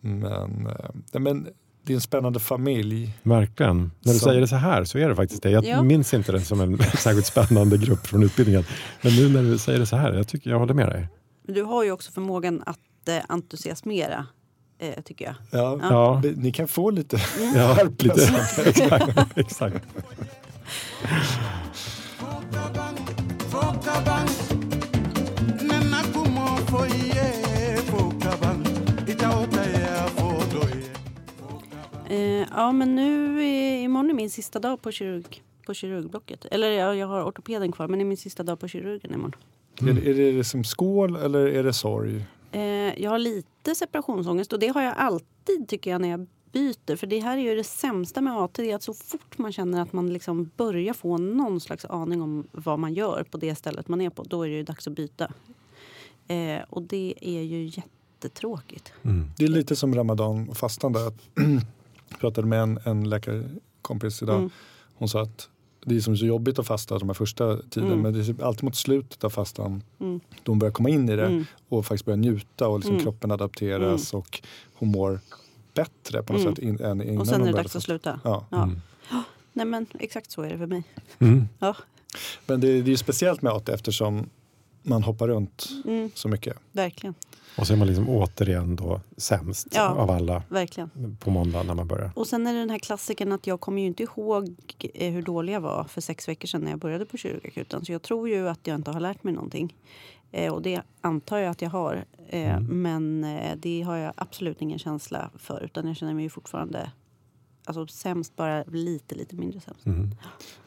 [0.02, 1.48] Men, eh, men
[1.84, 3.14] det är en spännande familj.
[3.24, 3.78] Verkligen.
[4.00, 5.50] När du Så- säger det så här så är det faktiskt det.
[5.50, 5.84] Jag Ja.
[5.84, 8.64] minns inte den som en särskilt spännande grupp från utbildningen.
[9.02, 11.08] Men nu när du säger det så här, jag tycker jag håller med dig.
[11.44, 14.26] Men Du har ju också förmågan att eh, entusiasmera,
[14.80, 15.36] eh, tycker jag.
[15.52, 17.18] Ja, Ja, det- Ni kan få lite
[17.56, 18.02] ja skärp.
[18.04, 18.46] lite.
[18.66, 19.38] exakt.
[19.38, 19.86] exakt.
[32.10, 36.46] Eh, ja, men nu är, imorgon är min sista dag på, kirurg, på kirurgblocket.
[36.52, 39.36] Eller ja, jag har ortopeden kvar, men det är min sista dag på kirurgen imorgon.
[39.82, 42.26] Är, det- är det liksom skål eller är det sorg?
[42.52, 46.96] Eh, jag har lite separationsångest och det har jag alltid tycker jag när jag byter.
[46.96, 49.52] För det här är ju det sämsta med AT, det är att så fort man
[49.52, 53.56] känner att man liksom börjar få någon slags aning om vad man gör på det
[53.56, 55.32] stället man är på, då är det ju dags att byta.
[56.28, 58.94] Eh, och det är ju jättetråkigt.
[59.02, 59.32] Mm.
[59.38, 61.00] Det är lite som ramadan och fastande.
[61.00, 61.14] Jag
[62.20, 64.38] pratade med en, en läkarkompis idag.
[64.38, 64.50] Mm.
[64.96, 65.50] Hon sa att
[65.86, 68.02] det är som så jobbigt att fasta de här första tiden Mm.
[68.02, 70.20] men det är alltid mot slutet av fastan Mm.
[70.44, 71.46] då hon börjar komma in i det Mm.
[71.70, 73.04] och faktiskt börjar njuta och liksom Mm.
[73.04, 74.42] kroppen adapteras och
[74.74, 75.20] hon mår
[75.74, 76.56] bättre på något Mm.
[76.56, 78.20] sätt in, än innan Och sen är det dags att sluta.
[78.24, 78.46] Ja.
[78.50, 78.64] Ja.
[78.64, 78.80] Mm.
[79.54, 80.84] Nej men exakt så är det för mig.
[81.20, 81.48] Mm.
[81.60, 81.76] Ja.
[82.46, 84.30] Men det, det är ju speciellt med AT eftersom
[84.84, 86.58] man hoppar runt Mm, så mycket.
[86.72, 87.14] verkligen.
[87.60, 89.88] Och så är man liksom återigen då sämst Ja.
[89.90, 91.18] av alla verkligen.
[91.20, 92.12] på måndag när man börjar.
[92.16, 94.56] Och sen är det den här klassiken att jag kommer ju inte ihåg
[94.94, 97.86] eh, hur dålig jag var för sex veckor sedan när jag började på kirurgakuten.
[97.86, 99.76] Så jag tror ju att jag inte har lärt mig någonting.
[100.32, 102.06] Eh, och det antar jag att jag har.
[102.30, 102.82] Eh, Mm.
[102.82, 105.64] Men eh, det har jag absolut ingen känsla för.
[105.64, 106.92] Utan jag känner mig ju fortfarande
[107.66, 109.86] alltså, sämst, bara lite, lite mindre sämst.
[109.86, 110.10] Mm.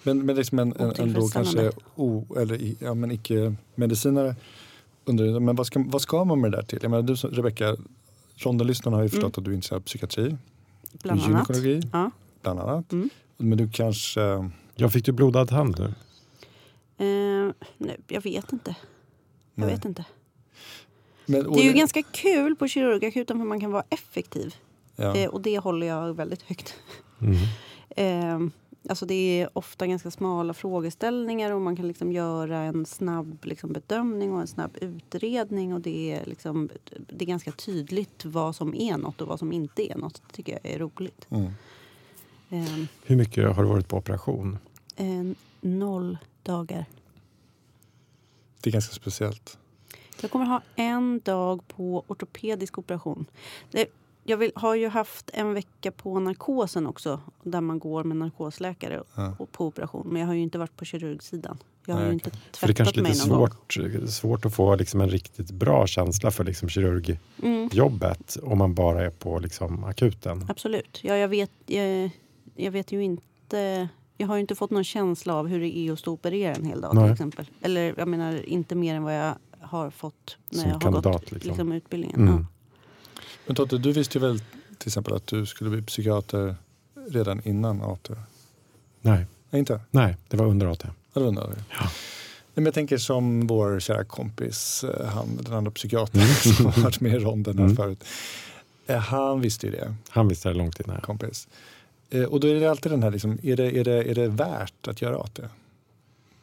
[0.02, 4.35] Men, men liksom en, en, en då kanske o, eller, ja, men icke-medicinare
[5.05, 6.79] undrar men vad ska, vad ska man med det där till?
[6.83, 7.77] Jag menar, du Rebecka,
[8.37, 10.38] rondenlyssnarna har ju förstått att du är intresserad av psykiatri, Mm.
[11.03, 11.49] Bland annat.
[11.49, 12.11] gynekologi Ja.
[12.43, 12.93] bland annat.
[12.93, 13.11] Mm.
[13.37, 15.95] Men du kanske, Jag fick du blodad hand nu?
[17.07, 18.77] Eh, nej, jag vet inte.
[19.55, 19.75] Jag Nej.
[19.75, 20.05] vet inte.
[21.27, 24.55] men, och, Det är ju ganska kul på kirurgakuten för man kan vara effektiv.
[24.97, 25.17] ja.
[25.17, 26.75] Eh, och det håller jag väldigt högt.
[27.21, 27.37] Mm.
[27.97, 28.38] Eh,
[28.88, 33.73] alltså det är ofta ganska smala frågeställningar och man kan liksom göra en snabb liksom
[33.73, 35.75] bedömning och en snabb utredning.
[35.75, 36.68] Och det är, liksom,
[37.09, 40.23] det är ganska tydligt vad som är något och vad som inte är något.
[40.27, 41.27] Det tycker jag är roligt.
[41.31, 41.47] Mm.
[42.51, 44.59] Eh, Hur mycket har du varit på operation?
[44.97, 46.85] eh, noll dagar.
[48.61, 49.59] Det är ganska speciellt.
[50.21, 53.27] Jag kommer ha en dag på ortopedisk operation.
[53.71, 53.87] Det,
[54.24, 57.20] jag vill, har ju haft en vecka på narkosen också.
[57.42, 59.35] Där man går med narkosläkare Ja.
[59.38, 60.06] och på operation.
[60.11, 61.58] Men jag har ju inte varit på kirurgsidan.
[61.87, 63.38] Jag har Nej, ju inte För det är tvättat mig lite gång.
[63.48, 63.76] svårt,
[64.11, 69.04] svårt att få liksom en riktigt bra känsla för liksom kirurgjobbet Mm, om man bara
[69.04, 70.44] är på liksom akuten.
[70.48, 71.00] absolut.
[71.02, 72.11] Ja, jag, vet, jag,
[72.56, 73.88] jag vet ju inte...
[74.16, 76.54] Jag har ju inte fått någon känsla av hur det är att stå och operera
[76.54, 77.04] en hel dag Nej.
[77.04, 77.46] till exempel.
[77.61, 81.12] Eller jag menar inte mer än vad jag har fått när Som jag har kandidat,
[81.12, 81.48] gått liksom.
[81.48, 82.20] liksom, utbildningen.
[82.20, 82.35] Mm.
[82.35, 82.46] Ja.
[83.46, 84.38] Men Totte, du visste ju väl
[84.78, 86.57] till exempel att du skulle bli psykiater
[87.09, 88.09] redan innan AT?
[89.00, 89.81] Nej, Nej, inte?
[89.90, 90.85] nej, det var under AT.
[91.14, 91.52] Ja, det undrar jag.
[91.52, 91.81] Ja.
[91.81, 91.90] Nej,
[92.55, 96.35] men jag tänker som vår kära kompis, eh, han, den andra psykiatern Mm.
[96.57, 97.76] som har varit med i ronden här Mm.
[97.76, 98.05] förut.
[98.87, 101.00] Eh, Han visste ju det, Han visste det långt innan.
[101.00, 101.48] kompis.
[102.11, 104.28] Eh, Och då är det alltid den här, liksom, är, det, är, det, är det
[104.28, 105.40] värt att göra AT?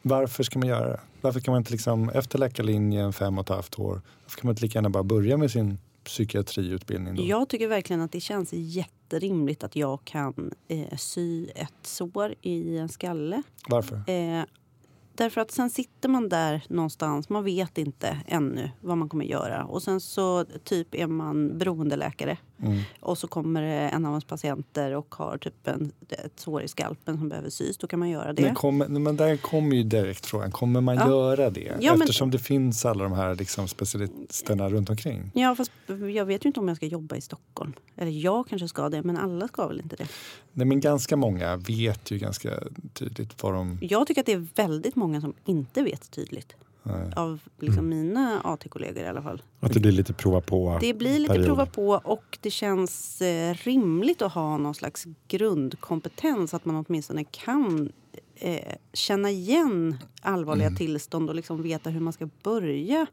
[0.02, 1.00] Varför ska man göra det?
[1.20, 4.52] Varför kan man inte liksom, efter läkarlinjen fem och ett halvt år, varför kan man
[4.52, 7.22] inte lika gärna bara börja med sin psykiatriutbildning då?
[7.22, 12.78] Jag tycker verkligen att det känns jätterimligt att jag kan eh, sy ett sår i
[12.78, 13.42] en skalle.
[13.68, 13.96] Varför?
[13.96, 14.44] Eh,
[15.14, 19.64] därför att sen sitter man där någonstans, man vet inte ännu vad man kommer göra.
[19.64, 22.38] Och sen så typ är man beroendeläkare.
[22.62, 22.80] Mm.
[23.00, 27.18] Och så kommer en av ens patienter och har typ en, ett sår i skalpen
[27.18, 27.76] som behöver sys.
[27.76, 28.42] Då kan man göra det.
[28.42, 31.08] Men, kommer, men där kommer ju direkt frågan, kommer man Ja.
[31.08, 31.76] göra det?
[31.80, 35.30] Ja, men- Eftersom det finns alla de här liksom specialisterna runt omkring.
[35.34, 35.72] Ja, fast
[36.14, 37.72] jag vet ju inte om jag ska jobba i Stockholm.
[37.96, 40.06] Eller jag kanske ska det, men alla ska väl inte det.
[40.52, 42.50] Nej, men ganska många vet ju ganska
[42.92, 43.78] tydligt vad de...
[43.80, 46.54] Jag tycker att det är väldigt många som inte vet tydligt.
[46.82, 47.12] Nej.
[47.16, 49.42] Av liksom mina AT-kollegor i alla fall.
[49.60, 51.46] Att det blir lite prova på Det blir lite period.
[51.46, 56.54] prova på och det känns eh, rimligt att ha någon slags grundkompetens.
[56.54, 57.92] Att man åtminstone kan
[58.34, 63.06] eh, känna igen allvarliga tillstånd och liksom veta hur man ska börja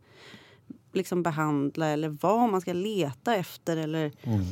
[0.93, 4.11] liksom behandla eller vad man ska leta efter eller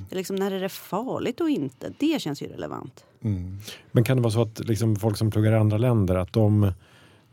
[0.09, 1.93] liksom när är det farligt och inte.
[1.99, 3.05] Det känns ju relevant.
[3.21, 3.57] Mm.
[3.91, 6.71] Men kan det vara så att liksom folk som pluggar i andra länder att de,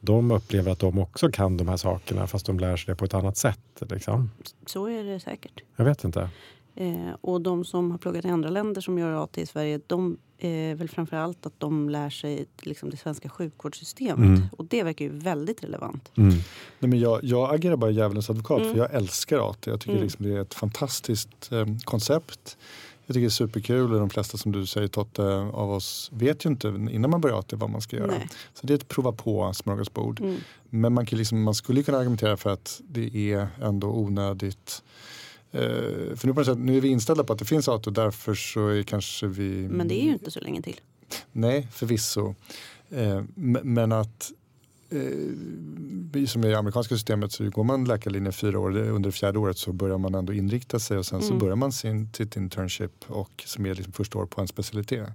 [0.04, 3.04] de upplever att de också kan de här sakerna fast de lär sig det på
[3.04, 3.82] ett annat sätt?
[3.90, 4.30] Liksom?
[4.66, 5.60] Så är det säkert.
[5.76, 6.28] Jag vet inte.
[6.74, 10.16] Eh, och de som har pluggat i andra länder som gör AT i Sverige, de
[10.38, 14.38] är väl framför allt att de lär sig liksom, det svenska sjukvårdssystemet.
[14.38, 14.42] Mm.
[14.56, 16.12] Och det verkar ju väldigt relevant.
[16.16, 16.28] Mm.
[16.78, 18.72] Nej, men jag, jag agerar bara djävulens advokat Mm.
[18.72, 19.56] för jag älskar AT.
[19.70, 20.02] Jag tycker Mm.
[20.04, 22.56] liksom det är ett fantastiskt eh, koncept.
[23.06, 26.44] Jag tycker det är superkul och de flesta som du säger Totte av oss vet
[26.44, 28.06] ju inte innan man börjar AT vad man ska göra.
[28.06, 28.28] Nej.
[28.54, 30.20] Så det är ett prova på smörgåsbord.
[30.20, 30.36] Mm.
[30.70, 34.82] Men man, kan liksom, man skulle kunna argumentera för att det är ändå onödigt.
[35.52, 35.60] Eh,
[36.16, 37.92] för nu, på något sätt, nu är vi inställda på att det finns AT och
[37.92, 39.68] därför så är kanske vi...
[39.68, 40.80] Men det är ju inte så länge till.
[41.32, 42.34] Nej, förvisso.
[42.90, 44.32] M- men att
[44.92, 45.36] eh,
[46.12, 49.38] vi som i amerikanska systemet så går man läkarlinjen fyra år, det- under det fjärde
[49.38, 51.38] året så börjar man ändå inrikta sig och sen så Mm.
[51.38, 55.08] börjar man sin, sitt internship och som är liksom första år på en specialitet.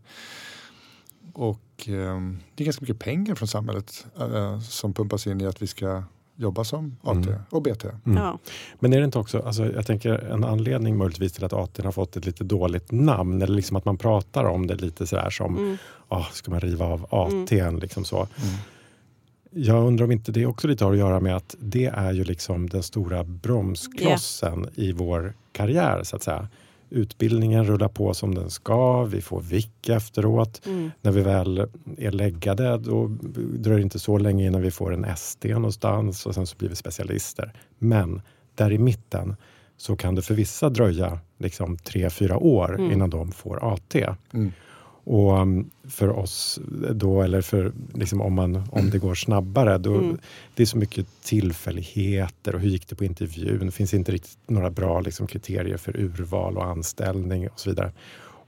[1.34, 2.22] Och eh,
[2.56, 6.04] det är ganska mycket pengar från samhället eh, som pumpas in i att vi ska
[6.36, 7.40] jobba som AT Mm.
[7.50, 7.86] och BT.
[8.06, 8.18] Mm.
[8.18, 8.40] Ja.
[8.80, 11.92] Men är det inte också, alltså, jag tänker en anledning möjligtvis till att AT har
[11.92, 15.58] fått ett lite dåligt namn eller liksom att man pratar om det lite sådär som,
[15.58, 15.78] Mm.
[16.08, 17.72] ah, ska man riva av AT?
[17.82, 18.18] Liksom så.
[18.18, 18.56] Mm.
[19.52, 22.24] Jag undrar om inte det också lite har att göra med att det är ju
[22.24, 26.48] liksom den stora bromsklossen i vår karriär så att säga.
[26.90, 30.62] Utbildningen rullar på som den ska, vi får vick efteråt.
[30.66, 30.92] Mm.
[31.02, 33.08] När vi väl är läggade då
[33.38, 36.70] dröjer det inte så länge innan vi får en ST någonstans och sen så blir
[36.70, 37.54] vi specialister.
[37.80, 38.22] Men
[38.56, 39.36] där i mitten
[39.78, 42.92] så kan det för vissa dröja liksom tre, fyra år Mm.
[42.92, 43.96] innan de får AT.
[44.34, 44.52] Mm.
[45.10, 46.60] Och um, för oss
[46.91, 50.17] då, eller för liksom om, man, om det går snabbare, då, Mm.
[50.56, 53.65] det är så mycket tillfälligheter och hur gick det på intervjun?
[53.65, 57.91] Det finns inte riktigt några bra liksom, kriterier för urval och anställning och så vidare.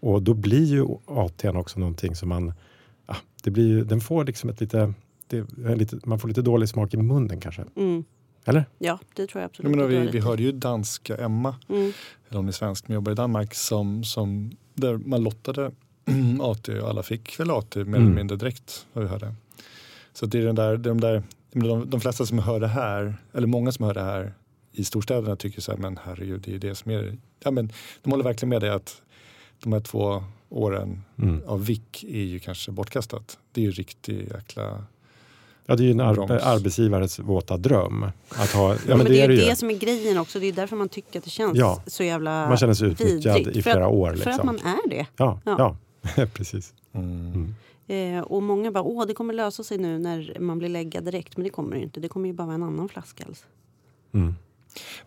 [0.01, 2.53] Och då blir ju AT också någonting som man,
[3.07, 4.93] ja, det blir ju, den får liksom ett lite,
[5.27, 7.65] det är lite, man får lite dålig smak i munnen kanske.
[7.75, 8.03] Mm.
[8.45, 8.65] Eller?
[8.77, 9.71] Ja, det tror jag Jag absolut.
[9.71, 11.81] menar, du har vi, vi hörde ju danska Emma Mm.
[12.29, 15.71] eller hon är svensk men jobbar i Danmark, som, som, där man lottade
[16.41, 17.93] AT och alla fick väl AT mer Mm.
[17.95, 19.33] eller mindre direkt vad vi hörde.
[20.13, 23.47] Så det är den där, de, där de, de flesta som hör det här, eller
[23.47, 24.33] många som hör det här
[24.71, 27.71] i storstäderna tycker så här, men herregud, det är ju det som är, ja men
[28.03, 29.01] de håller verkligen med dig att
[29.63, 31.41] de här två åren Mm.
[31.47, 33.37] av vick är ju kanske bortkastat.
[33.51, 34.83] Det är ju riktig jäkla,
[35.65, 38.05] Ja, det är ju en arbe- arbetsgivares våta dröm.
[38.29, 39.45] Att ha, ja, men det, är det ju ju.
[39.45, 40.39] det som är grejen också.
[40.39, 41.83] Det är därför man tycker att det känns Ja.
[41.87, 43.57] så jävla Man känner sig utnyttjad vidrigt.
[43.57, 44.09] i För flera att, år.
[44.09, 44.33] För Liksom.
[44.39, 45.05] att man är det.
[45.17, 45.55] Ja, Ja.
[45.57, 45.77] ja.
[46.33, 46.73] precis.
[46.91, 47.33] mm.
[47.33, 47.53] Mm.
[47.89, 51.37] Eh, och många bara, åh det kommer lösa sig nu när man blir läggad direkt.
[51.37, 51.99] Men det kommer det ju inte.
[51.99, 53.45] Det kommer ju bara vara en annan flaskhals.
[54.11, 54.35] Mm.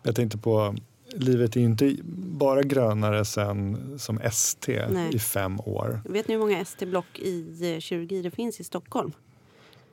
[0.03, 0.75] Jag tänkte på,
[1.13, 5.15] livet är ju inte bara grönare sen som ST Nej.
[5.15, 6.01] i fem år.
[6.09, 9.11] Vet ni hur många ST-block i eh, kirurgi det finns i Stockholm?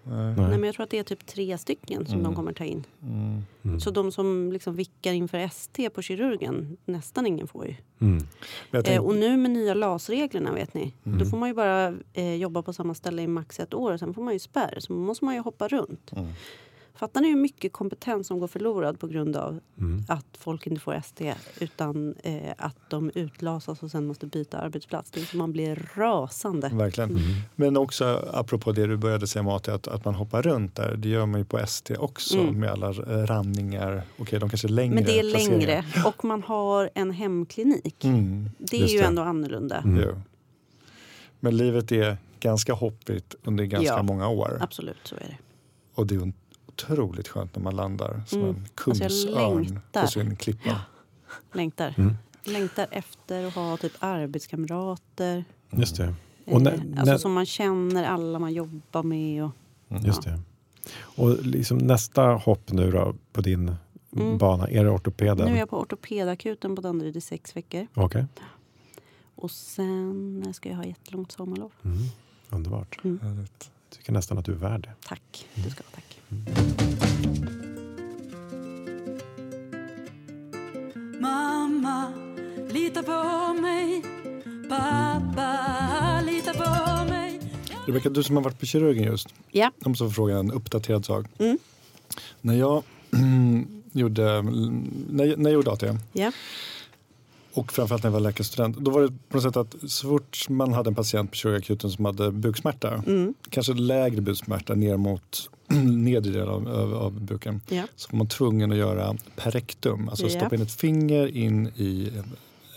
[0.04, 0.34] Nej.
[0.36, 0.48] Nej.
[0.50, 2.24] Men jag tror att det är typ tre stycken som Mm.
[2.24, 2.84] de kommer ta in.
[3.02, 3.42] Mm.
[3.62, 3.80] Mm.
[3.80, 7.74] Så de som liksom vickar inför ST på kirurgen, nästan ingen får ju.
[8.00, 8.14] Mm.
[8.14, 8.26] Men
[8.70, 10.94] jag Eh, tänkte, och nu med nya LAS-reglerna vet ni.
[11.06, 11.18] Mm.
[11.18, 13.98] Då får man ju bara eh, jobba på samma ställe i max ett år och
[13.98, 14.76] sen får man ju spärr.
[14.80, 16.10] Så måste man ju hoppa runt.
[17.00, 17.08] Mm.
[17.08, 20.04] Fattar ni hur mycket kompetens som går förlorad på grund av Mm.
[20.08, 25.10] att folk inte får ST utan eh, att de utlasas och sen måste byta arbetsplats?
[25.10, 26.68] Det är som man blir rasande.
[26.72, 27.18] Verkligen.
[27.56, 30.96] Men också apropå det du började säga Mati, att, att man hoppar runt där.
[30.96, 32.60] Det gör man ju på ST också Mm.
[32.60, 34.02] med alla eh, ranningar.
[34.18, 38.04] Okej, de kanske är längre Men det är längre och man har en hemklinik.
[38.04, 38.50] Mm.
[38.58, 39.04] Det är Just ju det.
[39.04, 39.76] ändå annorlunda.
[39.78, 40.20] Mm.
[41.40, 44.02] Men livet är ganska hoppigt under ganska Ja.
[44.02, 44.58] många år.
[44.60, 45.36] Absolut, så är det.
[45.94, 46.32] Och det är
[46.84, 48.50] otroligt skönt när man landar som Mm.
[48.50, 50.02] en Alltså, jag kungsörn längtar.
[50.02, 50.80] på sin klippa.
[51.52, 51.94] Längtar.
[51.98, 52.14] Mm.
[52.44, 55.44] Längtar efter att ha typ arbetskamrater.
[55.70, 56.04] Just det.
[56.44, 59.44] Eh, Och när, alltså när, som man känner alla man jobbar med.
[59.44, 59.50] Och,
[60.02, 60.40] just det.
[61.00, 63.74] Och liksom nästa hopp nu då på din
[64.16, 64.38] Mm.
[64.38, 65.48] bana, är det ortopeden?
[65.48, 67.86] nu är jag på ortopedakuten på Danderyd i sex veckor.
[67.94, 68.26] Okej.
[69.34, 71.72] Och sen ska jag ha jättelångt sommarlov.
[71.84, 71.98] Mm.
[72.50, 72.98] Underbart.
[73.02, 73.70] Härligt.
[73.90, 74.94] tycker nästan att du är värd det.
[75.08, 75.48] Tack.
[75.54, 76.09] Du ska ha tack.
[81.20, 82.12] Mamma,
[82.70, 84.02] lita på mig.
[84.68, 87.40] Pappa, lita på mig.
[87.86, 89.28] Rebecka, du som har varit på kirurgen just.
[89.50, 89.70] Ja.
[89.78, 91.26] Jag måste få fråga en uppdaterad sak.
[91.38, 91.58] Mm.
[92.40, 92.82] När jag
[93.92, 96.32] gjorde, när, jag- när jag gjorde AT Ja.
[97.54, 98.76] Och framförallt när jag var läkarstudent.
[98.76, 101.90] Då var det på något sätt att så fort man hade en patient på kirurgakuten
[101.90, 103.34] som hade buksmärta, Mm.
[103.50, 105.50] kanske lägre buksmärta ner mot
[105.96, 107.82] nedre delen av, av, av buken, Ja.
[107.96, 110.08] så var man tvungen att göra perektum.
[110.08, 110.30] Alltså Ja.
[110.40, 112.10] stoppa in ett finger in i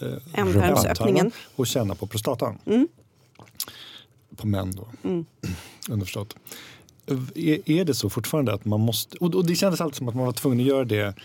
[0.01, 1.31] eh, Ändtarmsöppningen.
[1.55, 2.57] och känna på prostatan.
[2.65, 2.87] Mm.
[4.35, 5.25] På män då, Mm.
[5.89, 6.35] underförstått.
[7.35, 10.15] Är, är det så fortfarande att man måste, och, och det kändes alltid som att
[10.15, 11.15] man var tvungen att göra det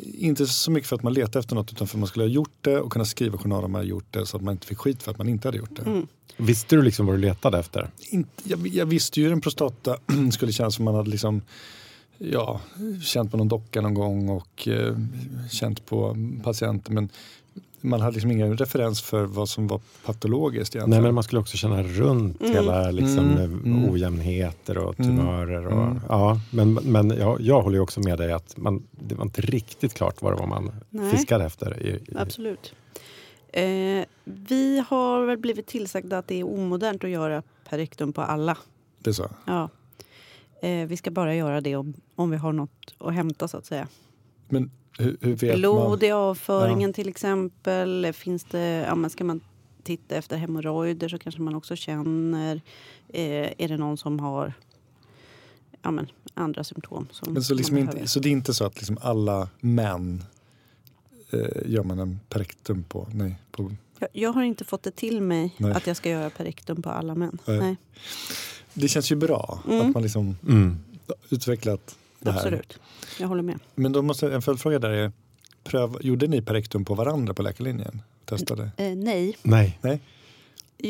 [0.00, 2.30] inte så mycket för att man letade efter något utan för att man skulle ha
[2.30, 4.66] gjort det och kunna skriva journal om man hade gjort det så att man inte
[4.66, 5.82] fick skit för att man inte hade gjort det.
[5.82, 6.06] Mm.
[6.36, 7.90] Visste du liksom vad du letade efter?
[8.10, 9.96] Inte, jag, jag visste ju hur en prostata
[10.32, 11.42] skulle kännas som man hade liksom,
[12.18, 12.60] ja,
[13.02, 14.96] känt på någon docka någon gång och eh,
[15.50, 16.94] känt på patienten.
[16.94, 17.08] Men
[17.86, 20.90] man hade liksom ingen referens för vad som var patologiskt egentligen.
[21.02, 22.52] Nej, men man skulle också känna runt Mm.
[22.52, 23.90] hela liksom, Mm, eh, mm.
[23.90, 25.66] ojämnheter och Mm, tumörer.
[25.66, 26.00] Och, mm.
[26.08, 29.40] ja, men men jag, jag håller ju också med dig att man, det var inte
[29.40, 31.10] riktigt klart vad det var man Nej.
[31.10, 31.82] fiskade efter.
[31.82, 32.74] I, i, Absolut.
[33.52, 38.56] Eh, vi har väl blivit tillsagda att det är omodernt att göra perektum på alla.
[38.98, 39.28] Det är så?
[39.46, 39.68] Ja.
[40.62, 43.66] Eh, vi ska bara göra det om, om vi har något att hämta så att
[43.66, 43.88] säga.
[44.48, 48.12] Men hur, hur vet Blod i avföringen till exempel.
[48.12, 49.40] Finns det, ja, men ska man
[49.82, 52.60] titta efter hemorrojder så kanske man också känner.
[53.08, 54.52] Eh, är det någon som har
[55.82, 57.08] ja, men, andra symptom?
[57.10, 60.24] Som Men så, liksom inte, så det är inte så att liksom alla män
[61.30, 63.08] eh, gör man en perektum på?
[63.12, 65.72] Nej, på jag, jag har inte fått det till mig Nej.
[65.72, 67.38] att jag ska göra perektum på alla män.
[67.44, 67.58] Nej.
[67.58, 67.76] Nej,
[68.74, 69.86] det känns ju bra Mm.
[69.88, 70.76] att man liksom Mm.
[71.30, 72.38] utvecklat det här.
[72.38, 72.78] absolut.
[73.20, 73.58] Jag håller med.
[73.74, 75.12] Men då måste en följdfråga där är,
[75.64, 78.02] pröv, gjorde ni perektum på varandra på läkarlinjen?
[78.24, 78.70] Testade?
[78.76, 79.36] Eh, nej.
[79.42, 80.00] Nej, Nej,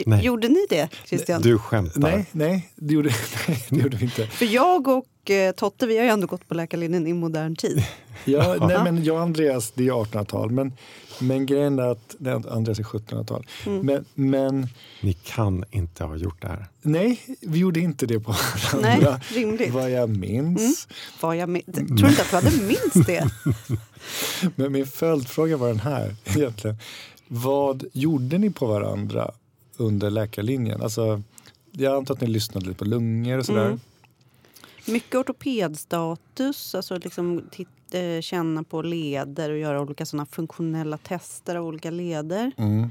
[0.06, 0.24] Nej.
[0.24, 1.42] Gjorde ni det, Christian?
[1.42, 2.00] du skämtar.
[2.00, 3.08] nej, nej, det gjorde,
[3.48, 4.26] nej, det gjorde vi inte.
[4.26, 7.84] För jag och eh, Totte vi har ju ändå gått på läkarlinjen i modern tid.
[8.28, 10.50] Ja, nej, men jag och Andreas, det är 1800-tal.
[10.50, 10.72] Men,
[11.18, 13.46] men grejen är att, nej, Andreas är 1700-tal.
[13.66, 13.86] Mm.
[13.86, 14.66] Men, men
[15.00, 16.66] Ni kan inte ha gjort det här.
[16.82, 18.34] nej, vi gjorde inte det på
[18.80, 19.20] Nej, varandra.
[19.34, 19.72] rimligt.
[19.72, 20.88] Vad jag minns.
[21.20, 21.62] Var jag med?
[21.74, 23.30] Tror du inte att du hade minst det?
[24.56, 26.76] Men min följdfråga var den här egentligen.
[27.28, 29.30] Vad gjorde ni på varandra
[29.76, 30.82] under läkarlinjen?
[30.82, 31.22] Alltså,
[31.72, 33.66] jag antar att ni lyssnade lite på lungor och sådär.
[33.66, 33.80] Mm.
[34.88, 37.42] Mycket ortopedstatus, alltså liksom
[37.90, 42.52] eh, känna på leder och göra olika såna funktionella tester av olika leder.
[42.56, 42.90] Mm.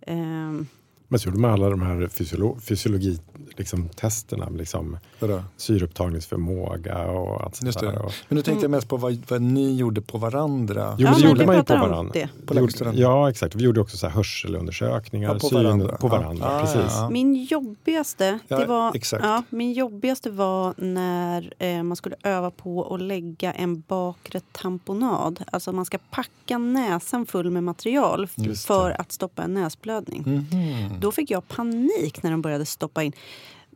[0.00, 0.66] Ehm,
[1.12, 5.42] Men så gjorde man alla de här fysiolo- fysiologi-testerna, liksom, liksom, Vadå?
[5.56, 7.92] syreupptagningsförmåga och allt sånt där.
[7.92, 7.98] det.
[7.98, 10.94] Och, Men nu tänkte jag mest på vad, vad ni gjorde på varandra.
[10.98, 12.12] Jo, ja, men det gjorde man ju på varandra.
[12.12, 12.28] det.
[12.46, 12.92] På gjorde-.
[12.94, 13.54] Ja, exakt.
[13.54, 15.28] Vi gjorde också så här hörselundersökningar.
[15.28, 15.96] Ja, på syn- varandra.
[15.96, 16.60] På varandra, Ja.
[16.60, 16.92] Precis.
[17.10, 23.00] Min jobbigaste, det var, ja, min jobbigaste var när eh, man skulle öva på att
[23.02, 25.44] lägga en bakre tamponad.
[25.52, 28.28] Alltså man ska packa näsan full med material
[28.66, 30.22] för att stoppa en näsblödning.
[30.26, 31.00] Mhm.
[31.02, 33.12] Då fick jag panik när de började stoppa in.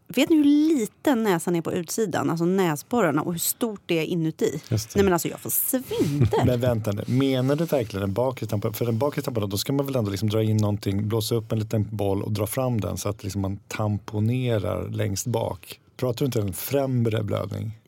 [0.09, 4.05] Vet ni hur liten näsan är på utsidan, alltså näsborrarna, och hur stort det är
[4.05, 4.61] inuti?
[4.69, 4.95] Det.
[4.95, 6.29] Nej men alltså jag får svindel.
[6.47, 8.77] Men vänta nu, menar du verkligen en bakre tamponad?
[8.77, 11.53] För en bakre tamponad, då ska man väl ändå liksom dra in någonting, blåsa upp
[11.53, 15.81] en liten boll och dra fram den så att liksom man tamponerar längst bak.
[15.97, 17.79] Pratar du inte om en främre blödning?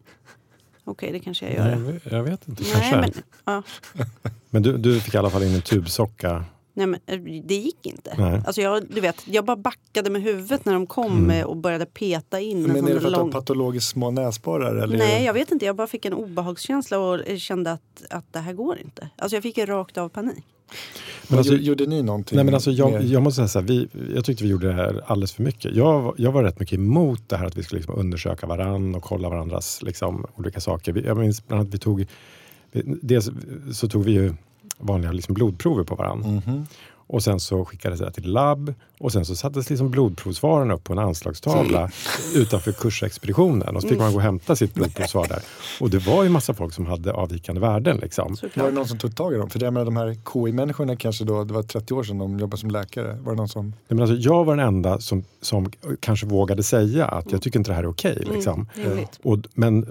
[0.84, 1.70] Okej, det kanske jag gör.
[1.70, 3.22] Jag vet, jag vet inte, Nej, kanske.
[3.44, 3.62] men,
[4.50, 4.70] Men, ja.
[4.70, 6.44] du, du fick i alla fall in en tubsocka
[6.78, 8.14] Nej, men eh, det gick inte.
[8.18, 8.40] Nej.
[8.46, 11.24] Alltså jag, du vet, jag bara backade med huvudet när de kom Mm.
[11.24, 13.30] med och började peta in en Men är det för att lång...
[13.30, 14.74] patologiskt små näsborrar?
[14.76, 14.98] Eller?
[14.98, 15.66] Nej, jag vet inte.
[15.66, 19.08] Jag bara fick en obehagskänsla och kände att, att det här går inte.
[19.16, 20.44] Alltså jag fick en rakt av panik.
[21.28, 22.36] Men alltså- gjorde ni någonting?
[22.36, 24.72] Nej, men alltså, jag, jag måste säga så här, vi, jag tyckte vi gjorde det
[24.74, 25.74] här alldeles för mycket.
[25.76, 28.94] Jag, var- jag var rätt mycket emot det här att vi skulle liksom undersöka varann
[28.94, 30.92] och kolla varandras liksom, olika saker.
[30.92, 32.06] Vi, jag minns bland annat vi tog,
[32.72, 33.30] vi- dels
[33.72, 34.34] så tog vi ju
[34.78, 36.18] vanliga liksom blodprover på varann.
[36.18, 36.66] Mhm.
[36.90, 40.92] Och sen så skickades det till labb och sen så sattes liksom blodprovsvaren upp på
[40.92, 41.90] en anslagstavla
[42.34, 43.76] utanför kursexpeditionen.
[43.76, 45.42] Och så fick man gå och hämta sitt blodprovsvar där.
[45.80, 47.96] Och det var ju massa folk som hade avvikande värden.
[47.96, 48.36] Liksom.
[48.56, 49.50] Var det någon som tog tag i dem?
[49.50, 52.60] För det med de här KI-människorna kanske då, det var 30 år sedan de jobbade
[52.60, 53.18] som läkare.
[53.20, 53.66] Var det någon som...
[53.66, 55.70] Nej, men alltså, jag var den enda som, som
[56.00, 58.24] kanske vågade säga att jag tycker inte det här är okej.
[58.32, 58.68] liksom.
[58.74, 59.20] Rimligt.
[59.22, 59.86] Och, men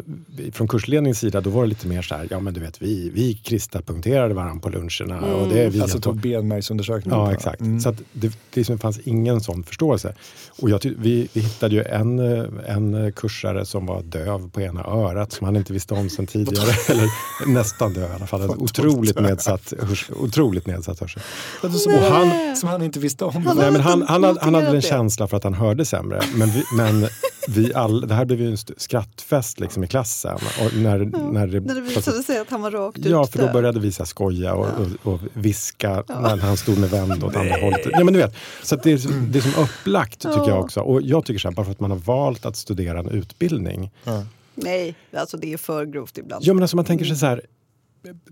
[0.54, 3.10] från kursledningens sida då var det lite mer så här, ja men du vet vi,
[3.10, 5.36] vi kristna punkterade varandra på luncherna.
[5.36, 7.14] Och det är vi Alltså tog benmärgsundersökning?
[7.14, 7.62] Ja, exakt.
[7.62, 7.80] Mm.
[7.80, 10.14] Så det, det liksom fanns ingen sån förståelse.
[10.62, 12.20] Och jag vi, vi hittade ju en,
[12.66, 16.70] en kursare som var döv på ena örat som han inte visste om sen tidigare.
[16.90, 17.08] Eller
[17.48, 18.50] nästan döv i alla fall.
[18.50, 21.22] Otroligt nedsatt, hörs, otroligt nedsatt hörsel.
[21.62, 23.34] Som, Och han, som han inte visste om.
[23.34, 26.22] Han Nej, hade men han, han, han hade en känsla för att han hörde sämre.
[26.36, 27.08] Men, vi, men
[27.50, 30.36] vi all, det här blev ju en st- skrattfest liksom i klassen.
[30.36, 30.98] Och när,
[31.32, 33.80] när det, När det visade sig att han var rakt ut Ja, för då började
[33.80, 34.68] vi så skoja och,
[35.06, 37.82] och, och viska när han stod med vänd åt andra hållet.
[37.92, 40.80] Ja, men du vet, så att det, är, det är som upplagt tycker jag också.
[40.80, 43.92] Och jag tycker så här, bara för att man har valt att studera en utbildning.
[44.04, 44.24] Ja.
[44.56, 46.44] Nej, alltså det är för grovt ibland.
[46.46, 47.42] Ja, men alltså man tänker sig så här.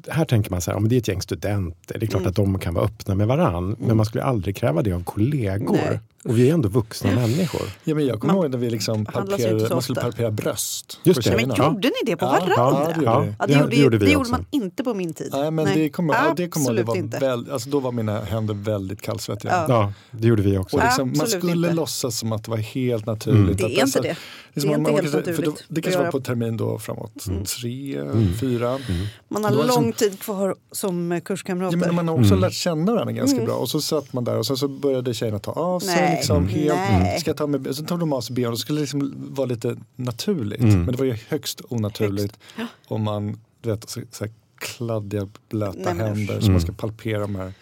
[0.09, 2.29] Här tänker man så här, om det är ett gäng studenter, det är klart Mm.
[2.29, 3.75] att de kan vara öppna med varann.
[3.79, 5.71] Men man skulle aldrig kräva det av kollegor.
[5.89, 5.99] Nej.
[6.25, 7.61] Och vi är ändå vuxna människor.
[7.83, 10.01] Ja, men jag kommer Man ihåg när vi liksom så man skulle ofta.
[10.01, 10.99] palpera bröst.
[11.03, 11.31] Just det.
[11.47, 12.53] Men gjorde ni det på varandra?
[12.57, 13.05] ja, det gjorde
[13.39, 15.29] Ja, det, det, gjorde, det gjorde vi det gjorde man inte på min tid.
[15.31, 17.19] Nej, men det kommer, ja, det kommer det Absolut var inte.
[17.19, 19.51] väl, alltså, då var mina händer väldigt kallsvettiga.
[19.51, 19.65] Ja.
[19.69, 20.77] Ja, det gjorde vi också.
[20.77, 21.73] Och liksom, man Absolut skulle inte.
[21.73, 23.57] låtsas som att det var helt naturligt.
[23.57, 24.15] Det att är inte det.
[24.53, 26.57] Det är man- inte man helt kanske- för då- naturligt Det kanske var på termin
[26.57, 27.13] då framåt
[27.61, 27.99] tre,
[28.39, 28.79] fyra.
[29.27, 31.77] Man Det har liksom- lång tid kvar som Ja, kurskamrater.
[31.77, 33.55] men man har också lärt känna varandra ganska bra.
[33.55, 36.14] Och så satt man där och sen så började tjejerna ta av sig.
[36.15, 36.49] Liksom, Mm.
[36.49, 37.19] helt, Nej.
[37.19, 39.77] Ska ta med, så tog de av sig och så skulle det liksom vara lite
[39.95, 40.61] naturligt.
[40.61, 42.39] Men det var ju högst onaturligt.
[42.87, 46.71] Om man, du vet, så, så här kladdiga blöta Nej, men händer som man ska
[46.71, 47.53] palpera de här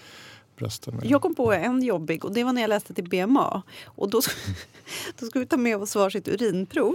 [0.58, 1.06] brösten med.
[1.06, 3.62] Jag kom på en jobbig och det var när jag läste till BMA.
[3.86, 4.22] Och då,
[5.20, 6.93] då skulle vi ta med oss varsitt urinprov.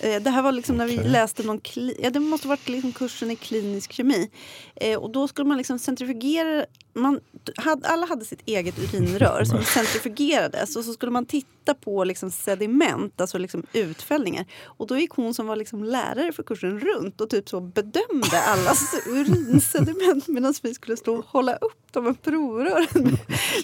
[0.00, 1.60] Eh, Det här var liksom när vi läste någon
[2.02, 4.30] ja, det måste varit liksom kursen i klinisk kemi.
[4.76, 6.66] Eh, och då skulle man liksom centrifugera,
[6.96, 7.20] man,
[7.56, 12.30] hade, alla hade sitt eget urinrör som centrifugerades och så skulle man titta på liksom
[12.30, 14.46] sediment, alltså liksom utfällningar.
[14.64, 18.42] Och då gick hon som var liksom lärare för kursen runt och typ så bedömde
[18.46, 23.18] allas urinsediment medan vi skulle stå och hålla upp de här provrören.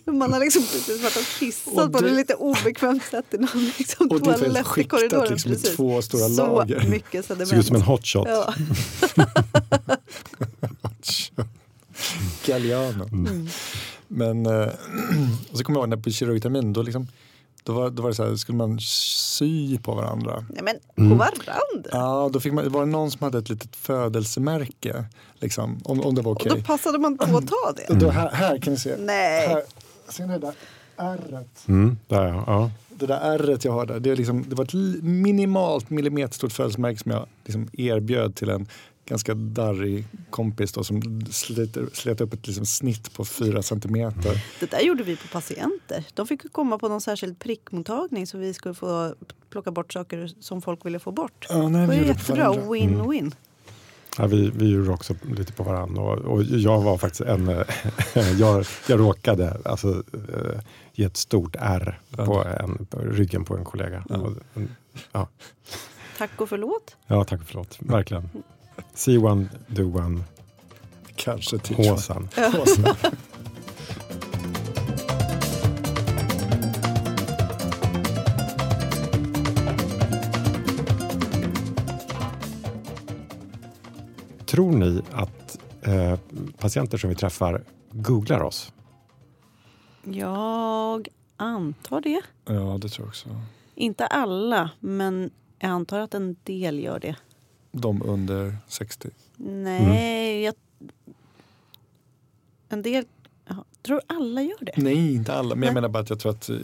[0.18, 3.64] Man har liksom precis varit och kissat Och på ett lite obekvämt sätt i någon
[3.78, 5.30] liksom Och toalett i skiktat korridoren.
[5.30, 5.76] liksom i precis.
[5.76, 6.88] två stora Så lager.
[6.88, 7.48] mycket sediment.
[7.48, 8.28] Såg ut som en hotshot.
[8.28, 8.54] Ja.
[12.52, 13.08] Galliano.
[13.12, 13.46] Mm.
[14.08, 14.52] Men eh,
[15.52, 17.06] och så kommer jag ihåg när på kirurgtermin då, liksom,
[17.64, 20.44] då, var, då var det så här, skulle man sy på varandra.
[20.50, 21.10] Nej, men Mm.
[21.10, 21.90] på varandra.
[21.92, 25.04] Ja, då fick man, var det någon som hade ett litet födelsemärke.
[25.40, 26.52] Liksom, om, om det var Och okej.
[26.56, 27.88] då passade man på att ta det.
[27.88, 28.96] Och då här, här kan ni se.
[28.98, 29.48] Nej.
[29.48, 29.62] Här,
[30.08, 30.54] ser ni det där
[30.96, 31.64] ärret?
[31.68, 32.44] Mm, där ja.
[32.46, 32.70] ja.
[32.88, 36.98] Det där ärret jag har där, det, är liksom, det var ett minimalt millimeterstort födelsemärke
[36.98, 38.66] som jag liksom erbjöd till en
[39.06, 44.44] ganska darrig kompis då, som slet, slet upp ett liksom snitt på fyra centimeter.
[44.60, 46.04] Det där gjorde vi på patienter.
[46.14, 49.14] De fick ju komma på någon särskild prickmottagning så vi skulle få
[49.50, 51.46] plocka bort saker som folk ville få bort.
[51.48, 52.52] Ja, nej, Det var jättebra.
[52.52, 53.34] Win-win.
[54.18, 56.02] Ja, vi, vi gjorde också lite på varandra.
[56.02, 57.46] Och, och jag var faktiskt en...
[58.38, 60.60] jag, jag råkade alltså, eh,
[60.92, 64.04] ge ett stort R på, en, på ryggen på en kollega.
[64.08, 64.70] Och, mm,
[65.12, 65.28] ja.
[66.18, 66.96] Tack och förlåt.
[67.06, 67.78] ja, tack och förlåt.
[67.80, 68.28] Verkligen.
[68.94, 70.24] See one, do one,
[71.16, 72.28] Kanske håsan.
[72.36, 72.94] Håsan.
[84.46, 86.18] Tror ni att eh,
[86.58, 88.72] patienter som vi träffar googlar oss?
[90.04, 92.20] Jag antar det.
[92.44, 93.28] Ja, det tror jag också.
[93.74, 97.16] Inte alla, men jag antar att en del gör det.
[97.72, 99.08] De under 60.
[99.36, 100.54] Nej, jag...
[102.68, 103.04] En del...
[103.48, 104.72] Jaha, tror alla gör det?
[104.76, 105.54] Nej, inte alla.
[105.54, 105.74] Men jag Nej.
[105.74, 106.56] menar bara att jag tror att eh,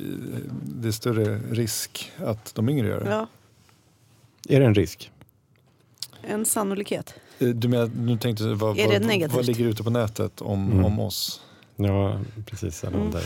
[0.62, 3.10] det är större risk att de yngre gör det.
[3.10, 3.26] Ja,
[4.48, 5.10] Är det en risk?
[6.22, 7.14] en sannolikhet.
[7.38, 9.36] Eh, Du menar, nu tänkte jag, vad, Är det vad, negativt?
[9.36, 10.84] vad ligger ute på nätet om, Mm.
[10.84, 11.40] om oss?
[11.76, 12.84] Ja, precis.
[12.84, 13.24] Eller dig.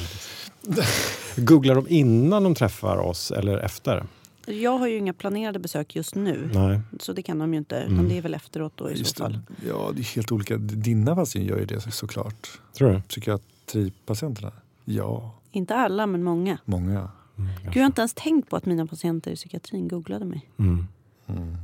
[1.36, 4.04] Googlar de innan de träffar oss eller efter?
[4.46, 6.50] Jag har ju inga planerade besök just nu.
[6.54, 6.80] Nej.
[7.00, 7.76] Så det kan de ju inte.
[7.80, 8.08] Mm.
[8.08, 9.32] Det är väl efteråt då i Just så fall.
[9.32, 9.68] det.
[9.68, 10.56] Ja, det är helt olika.
[10.56, 12.48] Dina patienter gör ju det såklart.
[12.78, 13.00] Tror du?
[13.00, 14.52] Psykiatripatienterna?
[14.84, 16.58] Ja, Inte alla, men många.
[16.64, 17.10] många.
[17.38, 20.48] Mm, Gud, jag har inte ens tänkt på att mina patienter i psykiatrin googlade mig.
[20.58, 20.86] Mm.
[21.26, 21.56] Mm.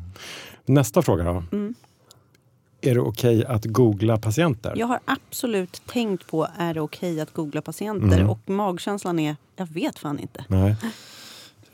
[0.67, 1.43] Nästa fråga då.
[1.53, 1.75] Mm.
[2.81, 4.75] Är det okej att googla patienter?
[4.77, 8.31] Jag har absolut tänkt på är det okej att googla patienter Mm.
[8.31, 10.45] och magkänslan är jag vet fan inte.
[10.49, 10.77] Nej.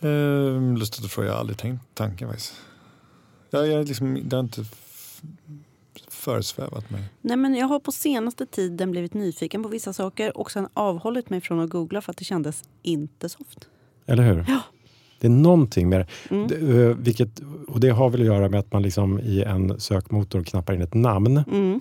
[0.05, 2.55] Ehm, lustigt att fråga, jag har aldrig tänkt tanken faktiskt.
[3.51, 4.65] Jag, jag liksom, det har inte
[6.09, 7.03] föresvävat mig.
[7.21, 11.31] Nej, men jag har på senaste tiden blivit nyfiken på vissa saker och sen avhållit
[11.31, 13.69] mig från att googla för att det kändes inte soft.
[14.07, 14.47] Eller hur?
[15.21, 16.35] Det är någonting med det.
[16.35, 16.49] Mm.
[16.49, 16.57] det.
[16.85, 20.43] eh, Vilket, och det har väl att göra med att man liksom i en sökmotor
[20.45, 21.81] knappar in ett namn Mm.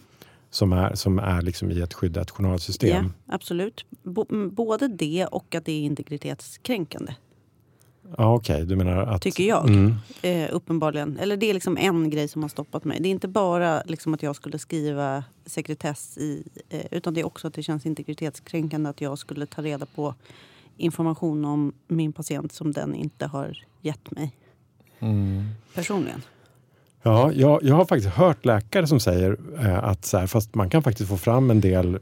[0.49, 3.05] som är, som är liksom i ett skyddat journalsystem.
[3.25, 3.85] Ja, absolut.
[4.03, 7.13] Bo- m- både det och att det är integritetskränkande.
[8.17, 8.65] Ja, okej.
[8.65, 9.21] Du menar att...
[9.21, 9.69] Tycker jag.
[9.69, 9.95] Mm.
[10.21, 11.19] Eh, uppenbarligen.
[11.19, 12.99] Eller det är liksom en grej som har stoppat mig.
[13.01, 16.43] Det är inte bara liksom att jag skulle skriva sekretess i...
[16.69, 20.15] Eh, utan det är också att det känns integritetskränkande att jag skulle ta reda på
[20.77, 24.35] information om min patient som den inte har gett mig
[25.75, 26.21] personligen.
[27.01, 30.69] Ja, jag, jag har faktiskt hört läkare som säger eh, att så här, fast man
[30.69, 31.99] kan faktiskt få fram en del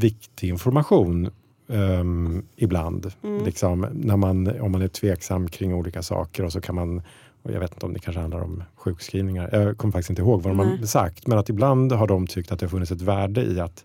[0.00, 1.30] viktig information
[1.68, 3.12] ehm, ibland.
[3.22, 3.44] Mm.
[3.44, 7.02] Liksom, när man, om man är tveksam kring olika saker och så kan man
[7.44, 9.48] och jag vet inte om det kanske handlar om sjukskrivningar.
[9.52, 11.26] Jag kommer faktiskt inte ihåg vad de har sagt.
[11.26, 13.84] Men att ibland har de tyckt att det har funnits ett värde i att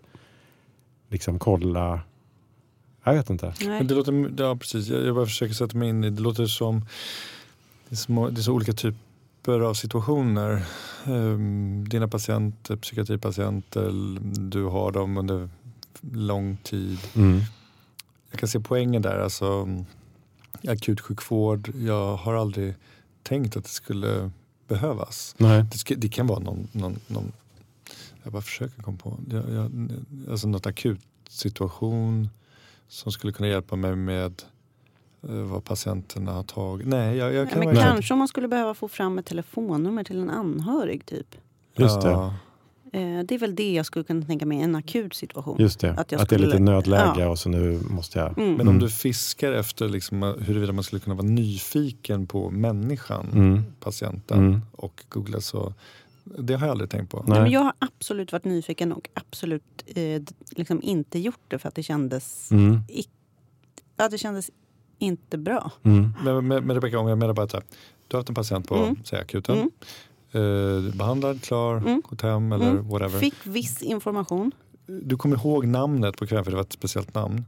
[1.08, 2.00] liksom kolla.
[3.04, 3.54] Jag vet inte.
[3.60, 3.68] Nej.
[3.68, 4.88] Men det låter, ja, precis.
[4.88, 6.22] Jag, jag bara försöker sätta mig in i det.
[6.22, 6.80] låter som
[7.88, 10.62] det är, små, det är så olika typer av situationer.
[11.06, 13.90] Ehm, dina patienter, psykiatripatienter,
[14.50, 15.48] du har dem under
[16.12, 16.98] lång tid.
[17.14, 17.40] Mm.
[18.30, 19.18] Jag kan se poängen där.
[19.18, 19.68] Alltså,
[20.68, 22.74] akutsjukvård, jag har aldrig
[23.22, 24.30] tänkt att det skulle
[24.68, 25.34] behövas.
[25.38, 25.64] Nej.
[25.72, 27.32] Det, ska, det kan vara någon, någon, någon
[28.22, 29.88] jag bara försöker komma på, jag, jag,
[30.30, 32.28] alltså något akut situation
[32.88, 34.42] som skulle kunna hjälpa mig med
[35.28, 36.86] eh, vad patienterna har tagit.
[36.86, 39.26] Nej, jag, jag Nej, kan men verkligen- kanske om man skulle behöva få fram ett
[39.26, 41.06] telefonnummer till en anhörig.
[41.06, 41.36] typ.
[41.76, 42.10] Just det.
[42.10, 42.34] Ja,
[42.92, 45.56] det är väl det jag skulle kunna tänka mig, en akut situation.
[45.60, 45.90] Just det.
[45.92, 47.28] Att Att, jag det är lite skulle- nödläge Ja.
[47.28, 48.38] och så nu måste jag...
[48.38, 48.54] Mm.
[48.54, 53.62] Men om du fiskar efter liksom, huruvida man skulle kunna vara nyfiken på människan, Mm.
[53.80, 54.60] patienten Mm.
[54.72, 55.74] och googla så,
[56.24, 57.16] det har jag aldrig tänkt på.
[57.16, 57.26] Nej.
[57.28, 61.68] Nej, men jag har absolut varit nyfiken och absolut eh, liksom inte gjort det för
[61.68, 62.78] att det kändes, Mm.
[63.96, 64.50] ja, det kändes
[64.98, 65.70] inte bra.
[65.82, 66.12] Mm.
[66.24, 67.50] Men, men, men Rebecka, om jag menar bara att
[68.08, 68.96] du har haft en patient på Mm.
[69.04, 69.70] säg akuten, Mm.
[70.32, 72.02] Eh, behandlad, klar, Mm.
[72.08, 72.88] gått hem eller Mm.
[72.88, 73.18] whatever.
[73.20, 74.52] Fick viss information.
[74.86, 77.44] Du kommer ihåg namnet på kvällen för det var ett speciellt namn.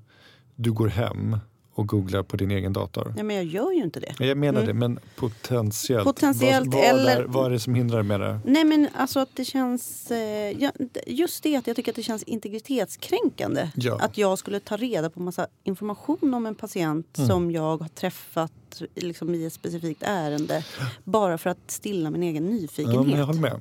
[0.56, 1.36] Du går hem
[1.74, 3.12] och googlar på din egen dator.
[3.14, 4.14] Nej, men jag gör ju inte det.
[4.26, 4.66] Jag menar Mm.
[4.66, 6.04] det, men potentiellt.
[6.04, 8.40] Potentiellt vad, vad, eller- är, vad är det som hindrar med det?
[8.44, 10.18] Nej men alltså att det känns, eh,
[10.62, 10.70] ja,
[11.06, 13.70] just det att jag tycker att det känns integritetskränkande.
[13.74, 13.98] Ja.
[14.00, 17.28] Att jag skulle ta reda på massa information om en patient Mm.
[17.30, 18.52] som jag har träffat
[18.94, 20.64] liksom, i ett specifikt ärende.
[21.04, 23.06] Bara för att stilla min egen Ja, nyfikenhet.
[23.06, 23.60] men jag håller med.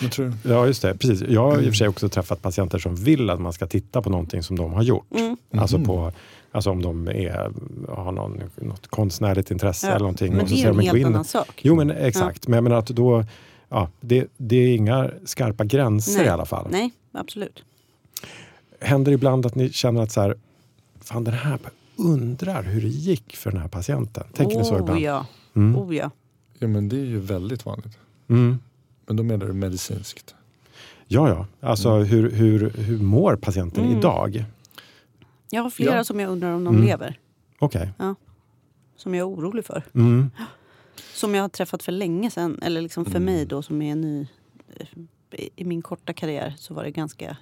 [0.00, 0.94] Jag tror, Ja, just det.
[0.98, 1.28] Precis.
[1.28, 4.02] Jag har i och för sig också träffat patienter som vill att man ska titta
[4.02, 5.06] på någonting som de har gjort.
[5.14, 5.36] Mm.
[5.52, 5.86] Alltså, Mhm.
[5.86, 6.12] på,
[6.52, 7.52] alltså om de är,
[7.88, 10.34] har någon, något konstnärligt intresse Ja, eller någonting.
[10.36, 11.60] Men det är en helt annan sak.
[11.62, 12.48] Jo, men exakt.
[12.48, 13.24] Men jag menar att då,
[13.68, 16.26] ja, det, det är inga skarpa gränser Nej.
[16.26, 16.66] i alla fall.
[16.70, 17.64] Nej, absolut.
[18.80, 20.34] Händer ibland att ni känner att så här,
[21.00, 21.58] fan den här,
[21.96, 24.24] undrar hur det gick för den här patienten?
[24.32, 25.00] Tänker ni så oh, ibland?
[25.00, 25.26] ja.
[25.56, 25.76] Mm.
[25.76, 26.10] Oh, ja.
[26.58, 27.98] ja, men det är ju väldigt vanligt.
[28.28, 28.58] Mm.
[29.06, 30.34] Men då menar du medicinskt.
[31.06, 31.46] Ja, ja.
[31.68, 33.98] Alltså hur, hur, hur mår patienten Mm.
[33.98, 34.44] idag?
[35.50, 36.04] Jag har flera Ja.
[36.04, 36.86] som jag undrar om de Mm.
[36.86, 37.20] lever.
[37.58, 37.90] Okej.
[38.96, 39.84] Som jag är orolig för.
[39.94, 40.30] Mm.
[41.14, 42.58] Som jag har träffat för länge sedan.
[42.62, 43.24] Eller liksom för Mm.
[43.24, 44.26] mig då som är ny.
[44.76, 44.86] eh,
[45.56, 47.36] I min korta karriär så var det ganska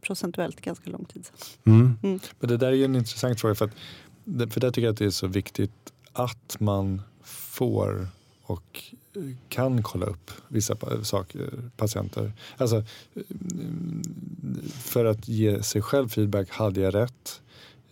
[0.00, 1.36] procentuellt ganska lång tid sedan.
[1.74, 2.20] Mm.
[2.40, 3.54] Men det där är ju en intressant fråga.
[3.54, 3.72] För, att,
[4.52, 8.06] för där tycker jag att det är så viktigt att man får
[8.42, 8.82] och
[9.16, 12.32] eh, kan kolla upp vissa saker, patienter.
[12.56, 12.84] Alltså,
[13.14, 14.02] mm,
[14.72, 16.50] för att ge sig själv feedback.
[16.50, 17.42] Hade jag rätt?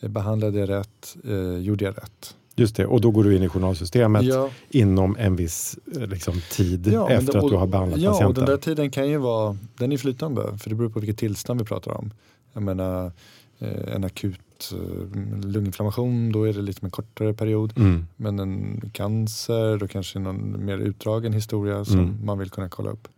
[0.00, 1.16] Eh, Behandlade jag rätt?
[1.24, 2.36] Eh, gjorde jag rätt?
[2.56, 6.34] Just det, och då går du in i journalsystemet Ja, inom en viss eh, liksom,
[6.50, 8.44] tid Ja, efter det- att du och- har behandlat ja, och patienten.
[8.44, 10.58] den där tiden kan ju vara den är flytande.
[10.58, 12.10] För det beror på vilket tillstånd vi pratar om.
[12.52, 13.12] Jag menar
[13.58, 17.72] eh, en akut eh, lunginflammation, då är det lite en kortare period.
[17.76, 18.06] Mm.
[18.16, 22.16] Men en cancer, då kanske någon mer utdragen historia som Mm.
[22.24, 23.08] man vill kunna kolla upp.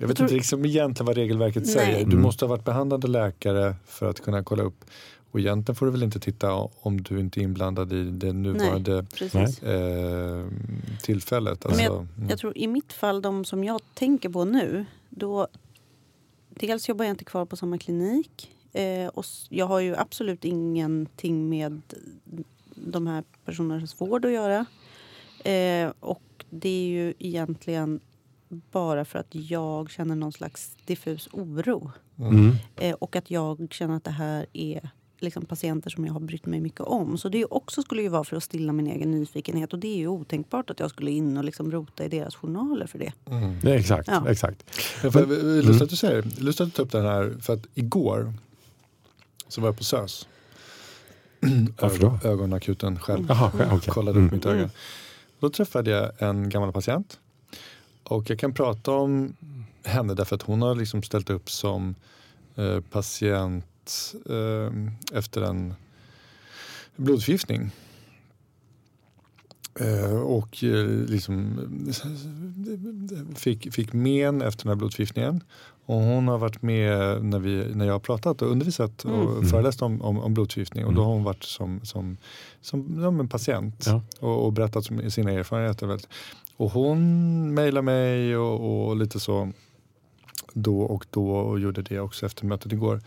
[0.00, 1.72] Jag vet inte liksom egentligen vad regelverket Nej.
[1.74, 1.98] säger.
[1.98, 2.22] Du Mm.
[2.22, 4.84] måste ha varit behandlande läkare för att kunna kolla upp.
[5.32, 9.06] Och egentligen får du väl inte titta om du inte är inblandad i det nuvarande
[9.18, 9.62] Precis.
[9.62, 10.46] eh,
[11.02, 11.64] tillfället.
[11.64, 12.28] Men Alltså, mm.
[12.28, 15.46] Jag tror i mitt fall, de som jag tänker på nu, då...
[16.48, 18.50] Dels jobbar jag inte kvar på samma klinik.
[18.72, 21.82] Eh, och jag har ju absolut ingenting med
[22.74, 24.66] de här personernas vård att göra.
[25.44, 28.00] Eh, och det är ju egentligen
[28.48, 31.90] bara för att jag känner någon slags diffus oro.
[32.18, 32.52] Mm.
[32.76, 34.90] Eh, och att jag känner att det här är
[35.22, 37.18] liksom patienter som jag har brytt mig mycket om.
[37.18, 39.72] Så det också skulle ju vara för att stilla min egen nyfikenhet.
[39.72, 42.86] Och det är ju otänkbart att jag skulle in och liksom rota i deras journaler
[42.86, 43.12] för det.
[43.30, 43.56] Mm.
[43.62, 44.28] Är exakt, Ja.
[44.30, 44.64] exakt.
[45.02, 47.34] Jag får- Lustigt att du säger Lustigt att du tar upp den här.
[47.40, 48.32] För att igår
[49.48, 50.28] så var jag på SÖS.
[51.80, 52.06] Varför då?
[52.06, 53.26] Ögon- Ögonakuten själv.
[53.28, 53.78] Jaha, okej.
[53.92, 54.26] Kollade Mm.
[54.26, 54.70] upp mitt öga.
[55.40, 57.18] Då träffade jag en gammal patient.
[58.04, 59.36] Och jag kan prata om
[59.84, 61.94] henne därför att hon har liksom ställt upp som
[62.56, 63.64] eh, patient
[64.30, 64.72] eh,
[65.18, 65.74] efter en
[66.96, 67.70] blodförgiftning.
[69.80, 71.58] Eh, och eh, liksom
[73.36, 75.40] fick, fick men efter den här blodförgiftningen.
[75.86, 79.46] Och hon har varit med när, vi, när jag har pratat och undervisat och Mm.
[79.48, 80.84] föreläst om, om, om blodförgiftning.
[80.84, 81.06] Och då Mm.
[81.06, 82.16] har hon varit som, som,
[82.60, 84.02] som ja, en patient Ja.
[84.20, 85.98] och, och berättat om sina erfarenheter.
[86.56, 89.52] Och hon mejlade mig och, och lite så
[90.52, 93.00] då och då och gjorde det också efter mötet igår.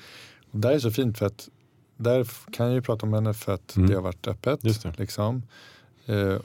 [0.64, 1.50] Här är så fint för att
[1.98, 3.90] där kan jag ju prata om henne för att Mm.
[3.90, 4.64] det har varit öppet.
[4.98, 5.42] Liksom.
[6.06, 6.36] Eh,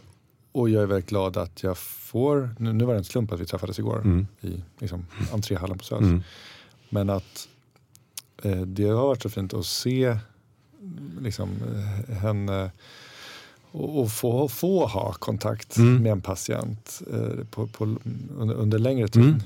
[0.53, 3.41] och jag är väldigt glad att jag får, nu, nu var det en slump att
[3.41, 4.27] vi träffades igår Mm.
[4.41, 6.01] i liksom, entréhallen på SÖS.
[6.01, 6.23] Mm.
[6.89, 7.49] Men att
[8.43, 11.51] eh, det har varit så fint att se mm, liksom,
[12.09, 12.71] eh, henne
[13.73, 16.03] och, och få, få ha kontakt Mm.
[16.03, 17.97] med en patient eh, på, på,
[18.39, 19.45] under, under längre tid.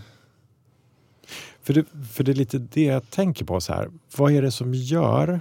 [1.63, 3.61] För det, för det är lite det jag tänker på.
[3.61, 3.91] så här.
[4.17, 5.41] Vad är det som gör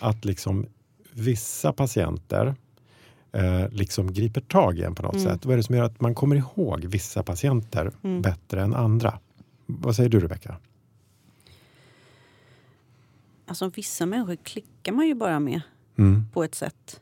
[0.00, 0.66] att liksom
[1.12, 2.54] vissa patienter
[3.32, 5.24] eh, liksom griper tag i en på något Mm.
[5.26, 5.44] sätt?
[5.44, 8.22] Vad är det som gör att man kommer ihåg vissa patienter Mm.
[8.22, 9.18] bättre än andra?
[9.66, 10.56] Vad säger du Rebecka?
[13.46, 15.60] Alltså vissa människor klickar man ju bara med
[15.98, 16.24] Mm.
[16.32, 17.00] på ett sätt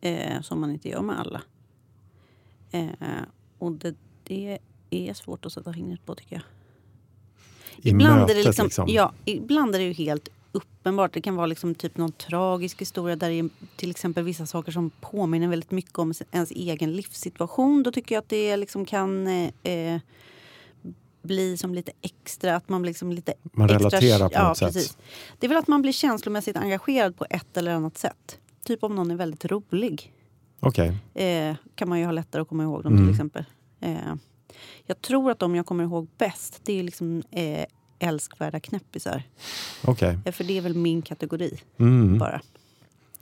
[0.00, 1.42] eh, som man inte gör med alla.
[2.70, 2.88] Eh,
[3.58, 3.94] och det,
[4.24, 4.58] det
[4.90, 6.42] är svårt att sätta fingret på tycker jag.
[7.82, 8.88] I ibland, mötet är det liksom, liksom.
[8.88, 11.12] Ja, ibland är det ju helt uppenbart.
[11.14, 14.72] Det kan vara liksom typ någon tragisk historia där det är till exempel vissa saker
[14.72, 17.82] som påminner väldigt mycket om ens egen livssituation.
[17.82, 20.00] Då tycker jag att det liksom kan eh, eh,
[21.22, 24.72] bli som lite extra, att man blir liksom lite Man relaterar på ja, något sätt.
[24.72, 24.98] precis.
[25.38, 28.38] Det är väl att man blir känslomässigt engagerad på ett eller annat sätt.
[28.64, 30.12] Typ om någon är väldigt rolig.
[30.60, 30.96] Okej.
[31.14, 33.04] Eh, kan man ju ha lättare att komma ihåg dem Mm.
[33.04, 33.44] till exempel.
[33.80, 33.96] Eh,
[34.86, 37.64] jag tror att de jag kommer ihåg bäst det är liksom eh,
[37.98, 39.22] älskvärda knäppisar.
[39.84, 40.18] okej.
[40.24, 42.18] Eh, för det är väl min kategori Mm.
[42.18, 42.40] bara.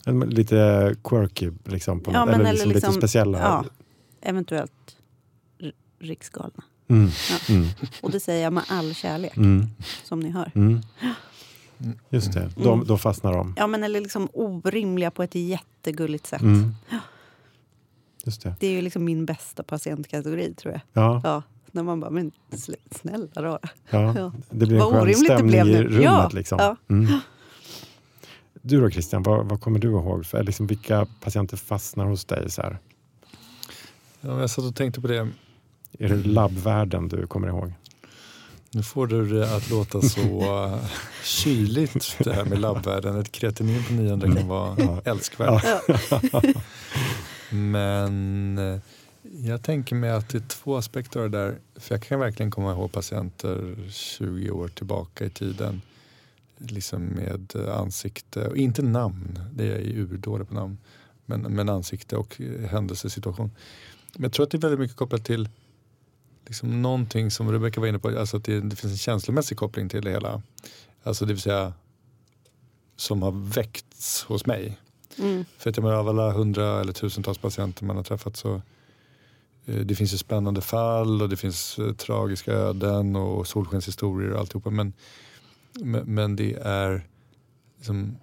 [0.05, 3.39] En- Lite quirky, liksom, på Ja, eller, eller liksom liksom- lite speciella.
[3.39, 3.65] Ja,
[4.21, 4.95] eventuellt
[5.99, 6.63] riksgalna.
[6.87, 7.09] Mm.
[7.29, 7.53] Ja.
[7.55, 7.67] Mm.
[8.01, 9.67] Och det säger jag med all kärlek, Mm.
[10.03, 10.51] som ni hör.
[10.55, 10.81] Mm.
[12.09, 12.85] Just det, de, Mm.
[12.87, 13.53] då fastnar de.
[13.57, 16.41] Ja, men eller liksom orimliga på ett jättegulligt sätt.
[16.41, 16.75] Mm.
[18.25, 18.55] Just det.
[18.59, 20.81] Det är ju liksom min bästa patientkategori, tror jag.
[21.03, 22.31] Ja, Ja, när man bara, men
[22.91, 23.59] snälla rara.
[23.89, 24.13] ja.
[24.17, 24.31] Ja.
[24.49, 25.83] Det blir en Vad skön orimligt det stämning blev i nu.
[25.83, 26.03] rummet.
[26.03, 26.57] Ja, Liksom.
[26.61, 26.75] ja.
[26.89, 27.19] Mm.
[28.61, 30.25] Du då Christian, vad, vad kommer du ihåg?
[30.25, 32.51] För, liksom, vilka patienter fastnar hos dig?
[32.51, 32.79] Så här?
[34.21, 35.27] Ja, jag satt och tänkte på det.
[35.99, 37.73] Är det labbvärlden du kommer ihåg?
[38.71, 40.19] Nu får du det att låta så
[40.65, 40.85] eh,
[41.23, 43.19] kyligt det här med labbvärden.
[43.19, 45.63] Ett kreatinin på 900 kan vara älskvärt.
[47.51, 48.79] Men eh,
[49.21, 51.59] jag tänker mig att det är två aspekter av det där.
[51.75, 55.81] För jag kan verkligen komma ihåg patienter 20 år tillbaka i tiden.
[56.57, 60.77] Liksom med eh, ansikte, och inte namn, det är jag urdålig på namn.
[61.25, 63.51] Men, men ansikte och eh, händelsesituation.
[64.13, 65.49] Men jag tror att det är väldigt mycket kopplat till
[66.45, 69.89] liksom någonting som Rebecka var inne på, alltså att det, det finns en känslomässig koppling
[69.89, 70.41] till det hela.
[71.03, 71.73] Alltså det vill säga
[72.95, 74.77] som har väckts hos mig.
[75.17, 75.45] Mm.
[75.57, 78.61] För att jag menar, av alla hundra eller tusentals patienter man har träffat så
[79.65, 84.39] eh, det finns ju spännande fall och det finns eh, tragiska öden och solskenshistorier och
[84.39, 84.69] alltihopa.
[84.69, 84.93] Men,
[85.73, 87.07] men, men det är
[87.77, 88.17] liksom,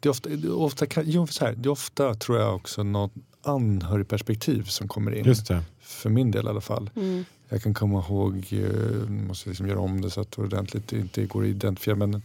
[0.00, 2.82] det är ofta, det är ofta, jo, så här, det är ofta tror jag också
[2.82, 5.24] något anhörigperspektiv som kommer in.
[5.24, 5.62] Just det.
[5.80, 6.90] För min del i alla fall.
[6.96, 7.24] Mm.
[7.48, 11.26] Jag kan komma ihåg, eh, måste liksom göra om det så att det ordentligt inte
[11.26, 12.22] går att identifiera, men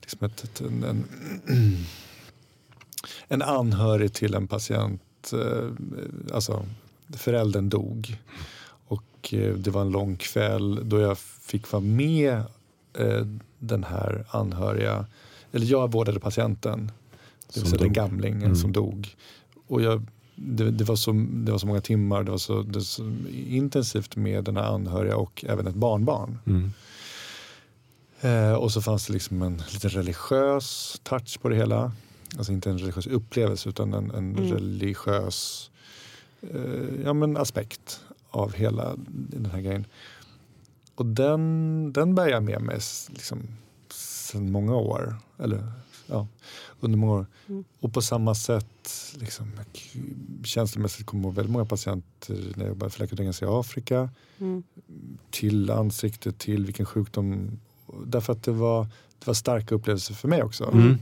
[0.00, 1.04] liksom ett, ett, en, en,
[3.28, 5.70] en anhörig till en patient, eh,
[6.34, 6.64] alltså
[7.16, 8.18] föräldern dog.
[8.86, 12.42] Och eh, det var en lång kväll då jag fick vara med
[12.98, 13.26] eh,
[13.58, 15.06] den här anhöriga,
[15.52, 16.92] eller jag vårdade patienten,
[17.54, 18.56] det vill säga den gamlingen Mm.
[18.56, 19.16] som dog.
[19.66, 20.02] Och jag,
[20.34, 23.12] det, det, var så, det var så många timmar, det var så, det var så
[23.46, 26.38] intensivt med den här anhöriga och även ett barnbarn.
[26.46, 26.72] Mm.
[28.20, 31.92] Eh, och så fanns det liksom en lite religiös touch på det hela.
[32.36, 34.52] Alltså inte en religiös upplevelse utan en, en Mm.
[34.52, 35.70] religiös
[36.40, 38.00] eh, ja, men aspekt
[38.30, 39.84] av hela den här grejen.
[40.94, 43.42] Och den, den bär jag med mig liksom,
[43.92, 45.16] sedan många år.
[45.38, 45.72] Eller
[46.06, 46.26] ja,
[46.80, 47.26] under många år.
[47.48, 47.64] Mm.
[47.80, 49.50] Och på samma sätt liksom,
[50.44, 54.62] känslomässigt kommer jag ihåg väldigt många patienter när jag jobbade för Läkarföreningen i Afrika Mm.
[55.30, 57.58] till ansiktet, till vilken sjukdom.
[58.06, 58.84] Därför att det var,
[59.18, 60.64] det var starka upplevelser för mig också.
[60.72, 60.98] Mm.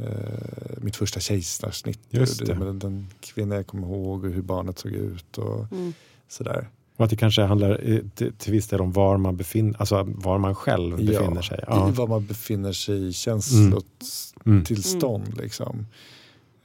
[0.00, 2.00] Eh, mitt första kejsarsnitt.
[2.10, 2.54] Just det.
[2.54, 5.92] med Den kvinna jag kommer ihåg och hur barnet såg ut och Mm.
[6.28, 6.68] sådär.
[6.96, 10.04] Och att det kanske handlar eh, till, till viss del om var man, befinner, alltså
[10.08, 11.58] var man själv befinner sig.
[11.58, 11.92] I Ja.
[11.96, 15.26] var man befinner sig i känslotillstånd.
[15.26, 15.38] Mm.
[15.42, 15.86] Liksom.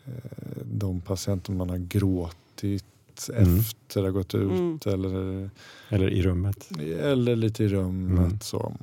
[0.05, 0.13] Eh,
[0.63, 2.85] de patienter man har gråtit
[3.37, 3.59] Mm.
[3.59, 4.79] efter har gått ut Mm.
[4.85, 5.49] eller,
[5.89, 6.69] Eller i rummet.
[7.01, 8.19] eller lite i rummet.
[8.25, 8.39] Mm.
[8.41, 8.73] Så.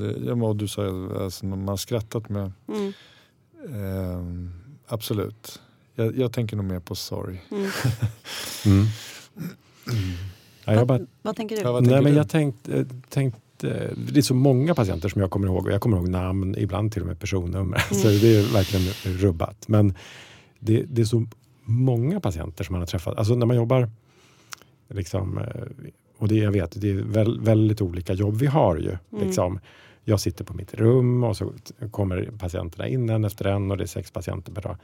[0.00, 0.22] Mm.
[0.22, 0.82] Det, ja, men du sa
[1.20, 2.92] alltså, man har skrattat med Mm.
[3.74, 4.50] Ehm,
[4.86, 5.60] absolut.
[5.94, 7.44] Jag, jag tänker nog mer på sorg.
[7.50, 7.70] Mm.
[8.66, 8.86] Mm.
[10.64, 11.62] Ja, jag bara, Vad tänker du?
[11.62, 12.18] Ja, vad nej, tänker men du?
[12.18, 15.96] jag tänkte, tänkte, det är så många patienter som jag kommer ihåg och jag kommer
[15.96, 17.78] ihåg namn, ibland till och med personnummer.
[17.94, 18.86] Så det är verkligen
[19.18, 19.68] rubbat.
[19.68, 19.94] Men
[20.58, 21.26] det, det är så
[21.62, 23.18] många patienter som man har träffat.
[23.18, 23.90] Alltså när man jobbar,
[24.88, 25.44] liksom, eh,
[26.24, 28.96] och det jag vet, det är väl, väldigt olika jobb vi har ju.
[29.12, 29.26] Mm.
[29.26, 29.58] Liksom.
[30.04, 31.52] Jag sitter på mitt rum och så
[31.90, 34.76] kommer patienterna in en efter en och det är sex patienter per dag.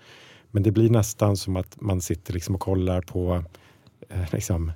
[0.50, 3.42] Men det blir nästan som att man sitter liksom och kollar på
[4.08, 4.72] eh, liksom,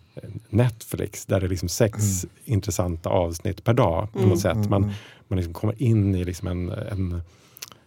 [0.49, 4.31] Netflix där det är liksom sex intressanta avsnitt per dag på Mm.
[4.31, 4.71] något sätt.
[4.71, 4.95] Man, Mm.
[5.29, 7.21] man liksom kommer in i liksom en, en,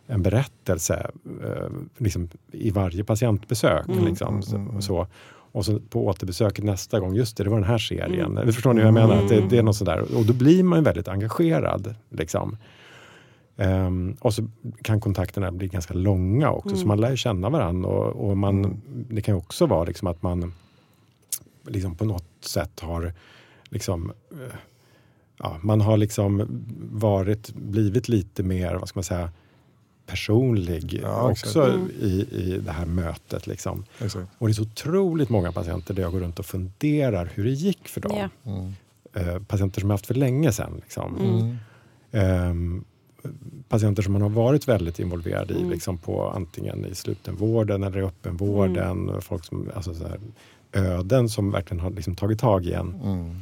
[0.07, 1.11] en berättelse
[1.43, 3.87] eh, liksom i varje patientbesök.
[3.87, 4.05] Mm.
[4.05, 5.07] Liksom, så, Mm, mm, så.
[5.51, 8.37] Och så på återbesöket nästa gång, just det, det var den här serien.
[8.37, 8.53] Mm.
[8.53, 9.23] Förstår ni vad jag menar?
[9.23, 10.17] Att det, det är något sådär.
[10.17, 11.95] Och då blir man ju väldigt engagerad.
[12.09, 12.57] Liksom.
[13.57, 14.47] Ehm, och så
[14.81, 17.89] kan kontakterna bli ganska långa också, så man lär ju känna varandra.
[17.89, 20.53] Och, och man, Det kan ju också vara liksom att man
[21.67, 23.13] liksom på något sätt har
[23.69, 24.57] liksom, eh,
[25.39, 26.47] ja, man har liksom
[26.91, 29.31] varit, blivit lite mer, vad ska man säga,
[30.07, 31.89] personlig Ja, också Mm.
[32.01, 33.47] i, i det här mötet.
[33.47, 33.83] Liksom.
[33.99, 34.29] Exakt.
[34.37, 37.49] Och det är så otroligt många patienter där jag går runt och funderar hur det
[37.51, 38.29] gick för dem.
[38.43, 38.51] Ja.
[38.51, 38.73] Mm.
[39.13, 40.71] Eh, patienter som jag haft för länge sedan.
[40.83, 41.15] Liksom.
[41.17, 41.55] Mm.
[42.11, 42.83] Ehm,
[43.69, 45.69] patienter som man har varit väldigt involverad i, Mm.
[45.69, 49.21] liksom på antingen i slutenvården eller i öppenvården.
[49.21, 50.19] Folk som, alltså så här,
[50.71, 53.01] öden som verkligen har liksom tagit tag i en.
[53.03, 53.35] Mm.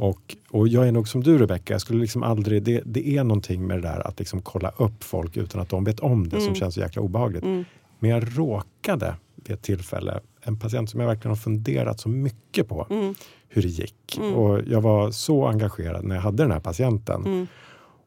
[0.00, 3.24] Och, och jag är nog som du Rebecka, jag skulle liksom aldrig, det, det är
[3.24, 6.36] någonting med det där att liksom kolla upp folk utan att de vet om det
[6.36, 6.54] som Mm.
[6.54, 7.44] känns så jäkla obehagligt.
[7.44, 7.64] Mm.
[7.98, 12.68] Men jag råkade vid ett tillfälle, en patient som jag verkligen har funderat så mycket
[12.68, 13.14] på Mm.
[13.48, 14.18] hur det gick.
[14.18, 14.34] Mm.
[14.34, 17.26] Och jag var så engagerad när jag hade den här patienten.
[17.26, 17.46] Mm.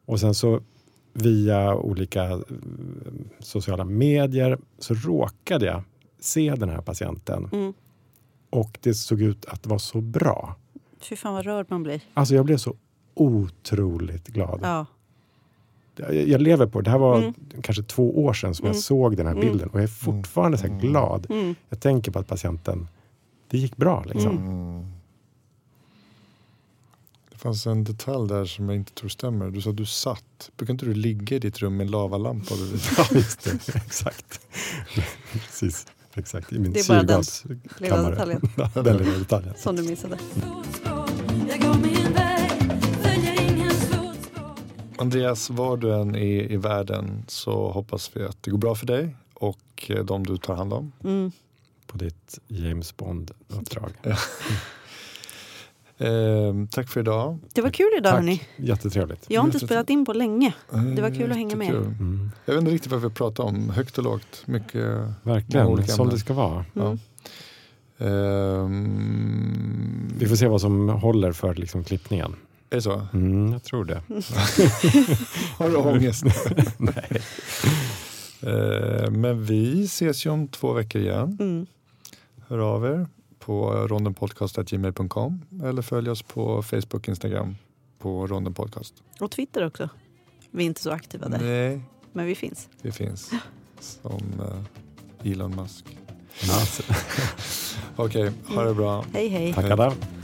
[0.04, 0.60] Och sen så
[1.12, 2.38] via olika eh,
[3.40, 5.82] sociala medier så råkade jag
[6.20, 7.48] se den här patienten.
[7.52, 7.72] Mm.
[8.50, 10.56] Och det såg ut att vara så bra.
[11.02, 12.00] Fy fan vad rörd man blir.
[12.14, 12.74] Alltså jag blev så
[13.14, 14.60] otroligt glad.
[14.62, 14.86] Ja.
[15.96, 16.84] Jag, jag lever på det.
[16.84, 17.34] Det här var Mm.
[17.62, 18.74] kanske två år sedan som Mm.
[18.76, 19.46] jag såg den här Mm.
[19.48, 21.26] bilden och jag är fortfarande så här glad.
[21.30, 21.54] Mm.
[21.68, 22.88] Jag tänker på att patienten,
[23.48, 24.36] det gick bra liksom.
[24.36, 24.86] Mm.
[27.30, 29.50] Det fanns en detalj där som jag inte tror stämmer.
[29.50, 30.50] Du sa att du satt.
[30.56, 32.54] Brukar inte du ligga i ditt rum med en lavalampa?
[32.98, 33.76] Ja, just det.
[33.76, 34.40] Exakt.
[35.32, 35.86] Precis.
[36.14, 36.52] Exakt.
[36.52, 38.00] I min Det är bara den syrgaskammare.
[38.00, 38.40] lilla detaljen.
[38.74, 39.54] Ja, den lilla detaljen.
[39.56, 40.18] Som du missade.
[45.02, 48.86] Andreas, var du än är i världen så hoppas vi att det går bra för
[48.86, 50.92] dig och eh, de du tar hand om.
[51.04, 51.32] Mm.
[51.86, 53.90] På ditt James Bond-uppdrag.
[55.98, 57.38] Eh, tack för idag.
[57.54, 58.42] Det var kul idag hörni.
[58.56, 59.24] Jättetrevligt.
[59.28, 60.54] Jag har inte spelat in på länge.
[60.96, 61.74] Det var kul att hänga med.
[61.74, 62.30] Mm.
[62.44, 63.70] Jag vet inte riktigt vad vi pratar om.
[63.70, 64.42] Högt och lågt.
[64.46, 64.98] Mycket.
[65.22, 66.64] Verkligen, olika som det ska vara.
[66.74, 66.98] Mm.
[67.98, 72.34] Ehm, Vi får se vad som håller för liksom, klippningen.
[72.72, 73.06] Är det så?
[73.12, 74.02] Mm, jag tror det.
[75.58, 76.24] Har du ångest?
[76.78, 77.22] Nej.
[78.42, 81.36] Eh, men vi ses ju om två veckor igen.
[81.40, 81.66] Mm.
[82.48, 83.06] Hör av er
[83.38, 87.56] på rondenpodcast.gmail.com eller följ oss på Facebook Instagram
[87.98, 88.94] på Ronden Podcast.
[89.20, 89.88] Och Twitter också.
[90.50, 91.80] Vi är inte så aktiva där, Nej,
[92.12, 92.68] men vi finns.
[92.82, 93.30] det finns.
[93.80, 94.22] Som
[95.22, 95.84] eh, Elon Musk.
[97.96, 99.04] Okej, ha det bra.
[99.12, 99.54] Hej hej.
[99.54, 100.21] Tackar.